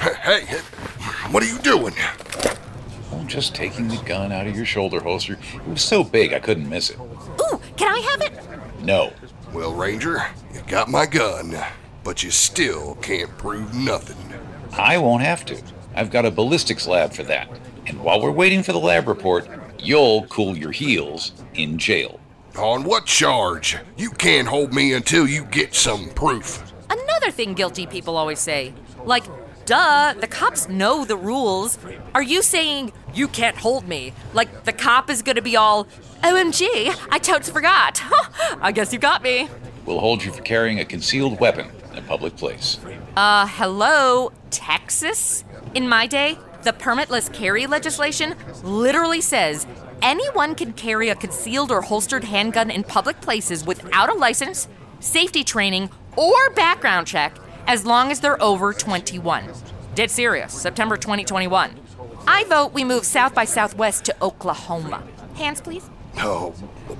Hey, 0.00 0.44
what 1.30 1.42
are 1.42 1.46
you 1.46 1.58
doing? 1.58 1.94
I'm 3.12 3.26
just 3.26 3.54
taking 3.54 3.88
the 3.88 4.00
gun 4.04 4.32
out 4.32 4.46
of 4.46 4.56
your 4.56 4.64
shoulder 4.64 5.00
holster. 5.00 5.38
It 5.54 5.66
was 5.66 5.82
so 5.82 6.04
big 6.04 6.32
I 6.32 6.38
couldn't 6.38 6.68
miss 6.68 6.90
it. 6.90 6.98
Ooh, 6.98 7.60
can 7.76 7.92
I 7.92 7.98
have 7.98 8.22
it? 8.22 8.82
No. 8.82 9.12
Well, 9.52 9.74
Ranger, 9.74 10.24
you 10.54 10.62
got 10.68 10.88
my 10.88 11.06
gun, 11.06 11.56
but 12.04 12.22
you 12.22 12.30
still 12.30 12.94
can't 12.96 13.36
prove 13.36 13.74
nothing. 13.74 14.29
I 14.72 14.98
won't 14.98 15.22
have 15.22 15.44
to. 15.46 15.62
I've 15.94 16.10
got 16.10 16.24
a 16.24 16.30
ballistics 16.30 16.86
lab 16.86 17.12
for 17.12 17.22
that. 17.24 17.48
And 17.86 18.02
while 18.02 18.20
we're 18.20 18.30
waiting 18.30 18.62
for 18.62 18.72
the 18.72 18.78
lab 18.78 19.08
report, 19.08 19.48
you'll 19.78 20.26
cool 20.26 20.56
your 20.56 20.70
heels 20.70 21.32
in 21.54 21.78
jail. 21.78 22.20
On 22.56 22.84
what 22.84 23.06
charge? 23.06 23.76
You 23.96 24.10
can't 24.10 24.48
hold 24.48 24.72
me 24.72 24.92
until 24.92 25.26
you 25.26 25.44
get 25.44 25.74
some 25.74 26.10
proof. 26.10 26.72
Another 26.88 27.30
thing 27.30 27.54
guilty 27.54 27.86
people 27.86 28.16
always 28.16 28.38
say. 28.38 28.74
Like, 29.04 29.24
duh, 29.66 30.14
the 30.14 30.26
cops 30.26 30.68
know 30.68 31.04
the 31.04 31.16
rules. 31.16 31.78
Are 32.14 32.22
you 32.22 32.42
saying 32.42 32.92
you 33.14 33.28
can't 33.28 33.56
hold 33.56 33.86
me? 33.86 34.12
Like 34.34 34.64
the 34.64 34.72
cop 34.72 35.10
is 35.10 35.22
gonna 35.22 35.42
be 35.42 35.56
all, 35.56 35.86
OMG, 36.22 36.68
I 37.10 37.18
totes 37.18 37.48
forgot. 37.48 38.02
I 38.60 38.72
guess 38.72 38.92
you 38.92 38.98
got 38.98 39.22
me. 39.22 39.48
We'll 39.86 40.00
hold 40.00 40.22
you 40.24 40.32
for 40.32 40.42
carrying 40.42 40.80
a 40.80 40.84
concealed 40.84 41.40
weapon 41.40 41.66
in 41.66 41.79
a 42.00 42.06
public 42.06 42.36
place. 42.36 42.78
Uh, 43.16 43.46
hello, 43.46 44.32
Texas? 44.50 45.44
In 45.74 45.88
my 45.88 46.06
day, 46.06 46.38
the 46.62 46.72
permitless 46.72 47.32
carry 47.32 47.66
legislation 47.66 48.34
literally 48.62 49.20
says 49.20 49.66
anyone 50.02 50.54
can 50.54 50.72
carry 50.72 51.08
a 51.08 51.14
concealed 51.14 51.70
or 51.70 51.82
holstered 51.82 52.24
handgun 52.24 52.70
in 52.70 52.84
public 52.84 53.20
places 53.20 53.64
without 53.64 54.08
a 54.08 54.14
license, 54.14 54.68
safety 54.98 55.44
training, 55.44 55.90
or 56.16 56.50
background 56.50 57.06
check 57.06 57.36
as 57.66 57.86
long 57.86 58.10
as 58.10 58.20
they're 58.20 58.42
over 58.42 58.72
21. 58.72 59.52
Dead 59.94 60.10
serious, 60.10 60.52
September 60.52 60.96
2021. 60.96 61.78
I 62.26 62.44
vote 62.44 62.72
we 62.72 62.84
move 62.84 63.04
South 63.04 63.34
by 63.34 63.44
Southwest 63.44 64.04
to 64.06 64.16
Oklahoma. 64.22 65.02
Hands, 65.34 65.60
please. 65.60 65.88
Oh, 66.18 66.50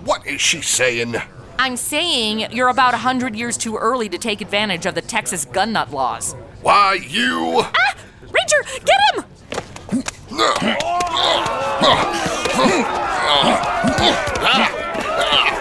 what 0.04 0.26
is 0.26 0.40
she 0.40 0.60
saying? 0.62 1.16
I'm 1.62 1.76
saying 1.76 2.52
you're 2.52 2.70
about 2.70 2.94
100 2.94 3.36
years 3.36 3.58
too 3.58 3.76
early 3.76 4.08
to 4.08 4.16
take 4.16 4.40
advantage 4.40 4.86
of 4.86 4.94
the 4.94 5.02
Texas 5.02 5.44
gun 5.44 5.74
nut 5.74 5.90
laws. 5.90 6.32
Why, 6.62 6.94
you. 7.06 7.60
Ah! 7.62 7.96
Ranger, 8.22 8.64
get 8.86 8.98
him! 9.12 9.24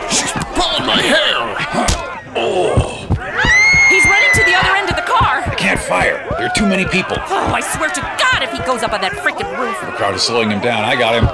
She's 0.09 0.31
pulling 0.55 0.85
my 0.87 1.01
hair! 1.03 1.35
He's 3.89 4.05
running 4.05 4.31
to 4.35 4.43
the 4.45 4.55
other 4.55 4.77
end 4.77 4.89
of 4.89 4.95
the 4.95 5.01
car! 5.01 5.43
I 5.45 5.55
can't 5.57 5.81
fire. 5.81 6.25
There 6.37 6.47
are 6.47 6.55
too 6.55 6.65
many 6.65 6.85
people. 6.85 7.17
Oh, 7.19 7.51
I 7.53 7.59
swear 7.59 7.89
to 7.89 7.99
God 7.99 8.41
if 8.41 8.53
he 8.53 8.59
goes 8.59 8.83
up 8.83 8.93
on 8.93 9.01
that 9.01 9.11
freaking 9.11 9.51
roof! 9.59 9.77
The 9.81 9.91
crowd 9.97 10.15
is 10.15 10.21
slowing 10.21 10.49
him 10.49 10.61
down. 10.61 10.85
I 10.85 10.95
got 10.95 11.15
him. 11.15 11.25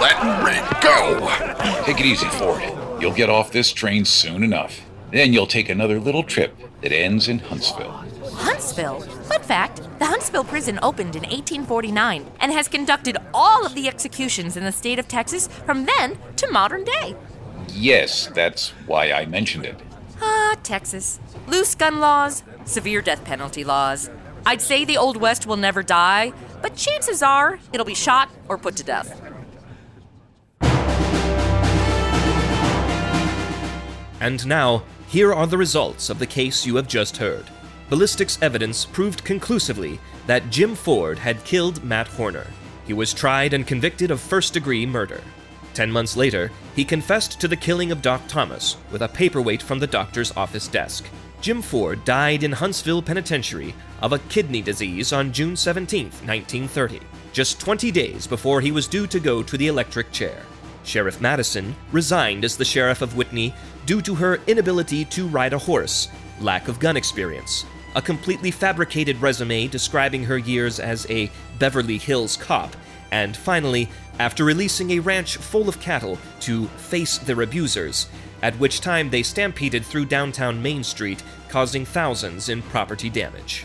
Let 0.00 0.18
me 0.44 0.58
go! 0.82 1.79
Take 1.90 2.06
it 2.06 2.06
easy, 2.06 2.28
Ford. 2.28 2.62
You'll 3.00 3.12
get 3.12 3.28
off 3.28 3.50
this 3.50 3.72
train 3.72 4.04
soon 4.04 4.44
enough. 4.44 4.80
Then 5.10 5.32
you'll 5.32 5.48
take 5.48 5.68
another 5.68 5.98
little 5.98 6.22
trip 6.22 6.56
that 6.82 6.92
ends 6.92 7.26
in 7.26 7.40
Huntsville. 7.40 8.04
Huntsville? 8.32 9.00
Fun 9.00 9.42
fact 9.42 9.82
the 9.98 10.06
Huntsville 10.06 10.44
prison 10.44 10.78
opened 10.84 11.16
in 11.16 11.22
1849 11.22 12.30
and 12.38 12.52
has 12.52 12.68
conducted 12.68 13.16
all 13.34 13.66
of 13.66 13.74
the 13.74 13.88
executions 13.88 14.56
in 14.56 14.62
the 14.62 14.70
state 14.70 15.00
of 15.00 15.08
Texas 15.08 15.48
from 15.66 15.84
then 15.84 16.16
to 16.36 16.48
modern 16.52 16.84
day. 16.84 17.16
Yes, 17.66 18.28
that's 18.28 18.68
why 18.86 19.10
I 19.10 19.26
mentioned 19.26 19.64
it. 19.64 19.80
Ah, 20.22 20.54
Texas. 20.62 21.18
Loose 21.48 21.74
gun 21.74 21.98
laws, 21.98 22.44
severe 22.66 23.02
death 23.02 23.24
penalty 23.24 23.64
laws. 23.64 24.10
I'd 24.46 24.62
say 24.62 24.84
the 24.84 24.96
Old 24.96 25.16
West 25.16 25.44
will 25.44 25.56
never 25.56 25.82
die, 25.82 26.34
but 26.62 26.76
chances 26.76 27.20
are 27.20 27.58
it'll 27.72 27.84
be 27.84 27.94
shot 27.96 28.30
or 28.46 28.58
put 28.58 28.76
to 28.76 28.84
death. 28.84 29.20
And 34.20 34.46
now, 34.46 34.84
here 35.08 35.32
are 35.32 35.46
the 35.46 35.58
results 35.58 36.10
of 36.10 36.18
the 36.18 36.26
case 36.26 36.66
you 36.66 36.76
have 36.76 36.86
just 36.86 37.16
heard. 37.16 37.46
Ballistics 37.88 38.38
evidence 38.40 38.84
proved 38.84 39.24
conclusively 39.24 39.98
that 40.26 40.50
Jim 40.50 40.74
Ford 40.74 41.18
had 41.18 41.44
killed 41.44 41.82
Matt 41.82 42.06
Horner. 42.06 42.46
He 42.86 42.92
was 42.92 43.12
tried 43.12 43.52
and 43.52 43.66
convicted 43.66 44.10
of 44.10 44.20
first 44.20 44.54
degree 44.54 44.86
murder. 44.86 45.20
Ten 45.74 45.90
months 45.90 46.16
later, 46.16 46.50
he 46.76 46.84
confessed 46.84 47.40
to 47.40 47.48
the 47.48 47.56
killing 47.56 47.90
of 47.90 48.02
Doc 48.02 48.20
Thomas 48.28 48.76
with 48.92 49.02
a 49.02 49.08
paperweight 49.08 49.62
from 49.62 49.78
the 49.78 49.86
doctor's 49.86 50.36
office 50.36 50.68
desk. 50.68 51.06
Jim 51.40 51.62
Ford 51.62 52.04
died 52.04 52.42
in 52.42 52.52
Huntsville 52.52 53.02
Penitentiary 53.02 53.74
of 54.02 54.12
a 54.12 54.18
kidney 54.18 54.60
disease 54.60 55.12
on 55.12 55.32
June 55.32 55.56
17, 55.56 56.04
1930, 56.04 57.00
just 57.32 57.58
20 57.60 57.90
days 57.90 58.26
before 58.26 58.60
he 58.60 58.72
was 58.72 58.86
due 58.86 59.06
to 59.06 59.18
go 59.18 59.42
to 59.42 59.56
the 59.56 59.68
electric 59.68 60.12
chair. 60.12 60.42
Sheriff 60.84 61.20
Madison 61.20 61.76
resigned 61.92 62.44
as 62.44 62.56
the 62.56 62.64
sheriff 62.64 63.02
of 63.02 63.16
Whitney 63.16 63.54
due 63.86 64.00
to 64.02 64.14
her 64.16 64.40
inability 64.46 65.04
to 65.06 65.28
ride 65.28 65.52
a 65.52 65.58
horse, 65.58 66.08
lack 66.40 66.68
of 66.68 66.78
gun 66.80 66.96
experience, 66.96 67.64
a 67.94 68.02
completely 68.02 68.50
fabricated 68.50 69.20
resume 69.20 69.66
describing 69.66 70.24
her 70.24 70.38
years 70.38 70.80
as 70.80 71.08
a 71.10 71.30
Beverly 71.58 71.98
Hills 71.98 72.36
cop, 72.36 72.74
and 73.10 73.36
finally, 73.36 73.88
after 74.18 74.44
releasing 74.44 74.90
a 74.90 75.00
ranch 75.00 75.36
full 75.36 75.68
of 75.68 75.80
cattle 75.80 76.18
to 76.40 76.66
face 76.68 77.18
their 77.18 77.42
abusers, 77.42 78.08
at 78.42 78.58
which 78.58 78.80
time 78.80 79.10
they 79.10 79.22
stampeded 79.22 79.84
through 79.84 80.06
downtown 80.06 80.62
Main 80.62 80.84
Street, 80.84 81.22
causing 81.48 81.84
thousands 81.84 82.48
in 82.48 82.62
property 82.62 83.10
damage. 83.10 83.64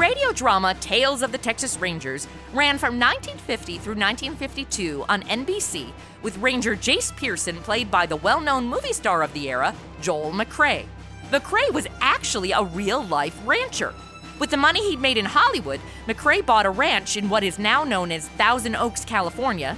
Radio 0.00 0.32
drama 0.32 0.72
Tales 0.80 1.20
of 1.20 1.30
the 1.30 1.36
Texas 1.36 1.76
Rangers 1.76 2.26
ran 2.54 2.78
from 2.78 2.98
1950 2.98 3.72
through 3.74 3.96
1952 3.96 5.04
on 5.10 5.22
NBC 5.24 5.92
with 6.22 6.38
Ranger 6.38 6.74
Jace 6.74 7.14
Pearson 7.14 7.56
played 7.56 7.90
by 7.90 8.06
the 8.06 8.16
well 8.16 8.40
known 8.40 8.64
movie 8.64 8.94
star 8.94 9.22
of 9.22 9.30
the 9.34 9.50
era, 9.50 9.74
Joel 10.00 10.32
McCrea. 10.32 10.86
McCrea 11.30 11.70
was 11.74 11.86
actually 12.00 12.52
a 12.52 12.64
real 12.64 13.04
life 13.04 13.38
rancher. 13.44 13.92
With 14.38 14.48
the 14.48 14.56
money 14.56 14.80
he'd 14.88 15.02
made 15.02 15.18
in 15.18 15.26
Hollywood, 15.26 15.80
McCrea 16.06 16.46
bought 16.46 16.64
a 16.64 16.70
ranch 16.70 17.18
in 17.18 17.28
what 17.28 17.44
is 17.44 17.58
now 17.58 17.84
known 17.84 18.10
as 18.10 18.26
Thousand 18.26 18.76
Oaks, 18.76 19.04
California, 19.04 19.76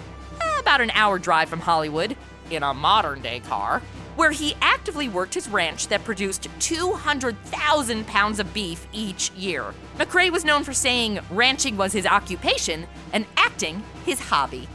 about 0.60 0.80
an 0.80 0.92
hour 0.92 1.18
drive 1.18 1.48
from 1.48 1.58
Hollywood, 1.58 2.16
in 2.48 2.62
a 2.62 2.72
modern 2.72 3.22
day 3.22 3.40
car, 3.40 3.82
where 4.16 4.30
he 4.30 4.54
actively 4.60 5.08
worked 5.08 5.34
his 5.34 5.48
ranch 5.48 5.88
that 5.88 6.04
produced 6.04 6.48
200,000 6.60 8.06
pounds 8.06 8.38
of 8.38 8.52
beef 8.52 8.86
each 8.92 9.30
year. 9.32 9.74
McCrea 9.98 10.30
was 10.30 10.44
known 10.44 10.64
for 10.64 10.72
saying 10.72 11.20
ranching 11.30 11.76
was 11.76 11.92
his 11.92 12.06
occupation 12.06 12.86
and 13.12 13.26
acting 13.36 13.82
his 14.04 14.20
hobby. 14.20 14.68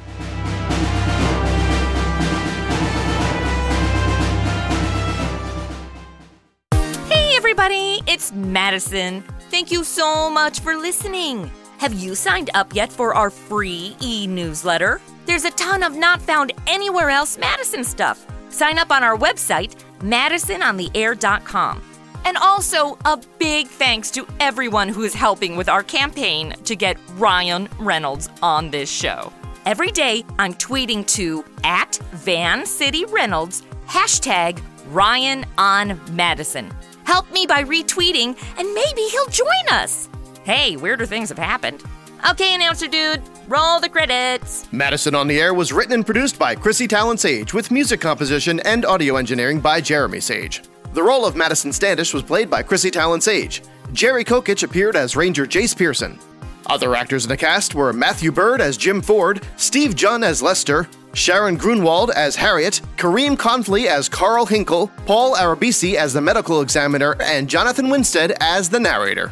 Hey 7.09 7.35
everybody, 7.35 8.01
it's 8.07 8.31
Madison. 8.33 9.23
Thank 9.49 9.71
you 9.71 9.83
so 9.83 10.29
much 10.29 10.59
for 10.59 10.75
listening. 10.75 11.49
Have 11.77 11.93
you 11.93 12.15
signed 12.15 12.49
up 12.53 12.73
yet 12.73 12.91
for 12.91 13.13
our 13.13 13.29
free 13.29 13.95
e 14.01 14.25
newsletter? 14.27 14.99
There's 15.25 15.45
a 15.45 15.51
ton 15.51 15.83
of 15.83 15.95
not 15.95 16.21
found 16.21 16.51
anywhere 16.65 17.09
else 17.09 17.37
Madison 17.37 17.83
stuff. 17.83 18.25
Sign 18.49 18.77
up 18.77 18.91
on 18.91 19.03
our 19.03 19.17
website, 19.17 19.75
madisonontheair.com. 19.99 21.81
And 22.25 22.37
also, 22.37 22.97
a 23.05 23.17
big 23.39 23.67
thanks 23.67 24.11
to 24.11 24.27
everyone 24.39 24.89
who 24.89 25.03
is 25.03 25.13
helping 25.13 25.55
with 25.55 25.69
our 25.69 25.83
campaign 25.83 26.53
to 26.65 26.75
get 26.75 26.97
Ryan 27.13 27.69
Reynolds 27.79 28.27
on 28.41 28.69
this 28.69 28.91
show. 28.91 29.31
Every 29.65 29.91
day, 29.91 30.25
I'm 30.37 30.53
tweeting 30.53 31.07
to 31.15 31.45
at 31.63 31.95
Van 32.11 32.65
City 32.65 33.05
Reynolds, 33.05 33.63
hashtag 33.85 34.61
Ryan 34.87 35.45
on 35.57 35.99
Madison. 36.15 36.71
Help 37.05 37.31
me 37.31 37.45
by 37.45 37.63
retweeting, 37.63 38.37
and 38.57 38.73
maybe 38.73 39.01
he'll 39.03 39.27
join 39.27 39.67
us. 39.69 40.09
Hey, 40.43 40.75
weirder 40.75 41.05
things 41.05 41.29
have 41.29 41.37
happened. 41.37 41.83
Okay, 42.29 42.55
announcer 42.55 42.87
dude, 42.87 43.21
roll 43.47 43.79
the 43.79 43.89
credits. 43.89 44.71
Madison 44.71 45.15
on 45.15 45.27
the 45.27 45.39
Air 45.39 45.53
was 45.53 45.71
written 45.71 45.93
and 45.93 46.05
produced 46.05 46.37
by 46.37 46.55
Chrissy 46.55 46.87
Talon 46.87 47.17
Sage, 47.17 47.53
with 47.53 47.71
music 47.71 48.01
composition 48.01 48.59
and 48.61 48.85
audio 48.85 49.15
engineering 49.15 49.59
by 49.59 49.81
Jeremy 49.81 50.19
Sage. 50.19 50.63
The 50.93 51.03
role 51.03 51.25
of 51.25 51.35
Madison 51.35 51.71
Standish 51.71 52.13
was 52.13 52.23
played 52.23 52.49
by 52.49 52.63
Chrissy 52.63 52.91
Talon 52.91 53.21
Sage. 53.21 53.61
Jerry 53.93 54.25
Kokich 54.25 54.63
appeared 54.63 54.95
as 54.95 55.15
Ranger 55.15 55.45
Jace 55.45 55.77
Pearson. 55.77 56.19
Other 56.67 56.95
actors 56.95 57.23
in 57.23 57.29
the 57.29 57.37
cast 57.37 57.75
were 57.75 57.93
Matthew 57.93 58.31
Bird 58.31 58.59
as 58.59 58.75
Jim 58.75 59.01
Ford, 59.01 59.41
Steve 59.55 59.95
Junn 59.95 60.23
as 60.23 60.41
Lester, 60.41 60.87
Sharon 61.13 61.55
Grunwald 61.55 62.11
as 62.11 62.35
Harriet, 62.35 62.81
Kareem 62.97 63.37
Confley 63.37 63.85
as 63.85 64.09
Carl 64.09 64.45
Hinkle, 64.45 64.91
Paul 65.05 65.35
Arabisi 65.35 65.95
as 65.95 66.13
the 66.13 66.21
medical 66.21 66.61
examiner, 66.61 67.15
and 67.21 67.49
Jonathan 67.49 67.89
Winstead 67.89 68.33
as 68.41 68.69
the 68.69 68.79
narrator. 68.79 69.31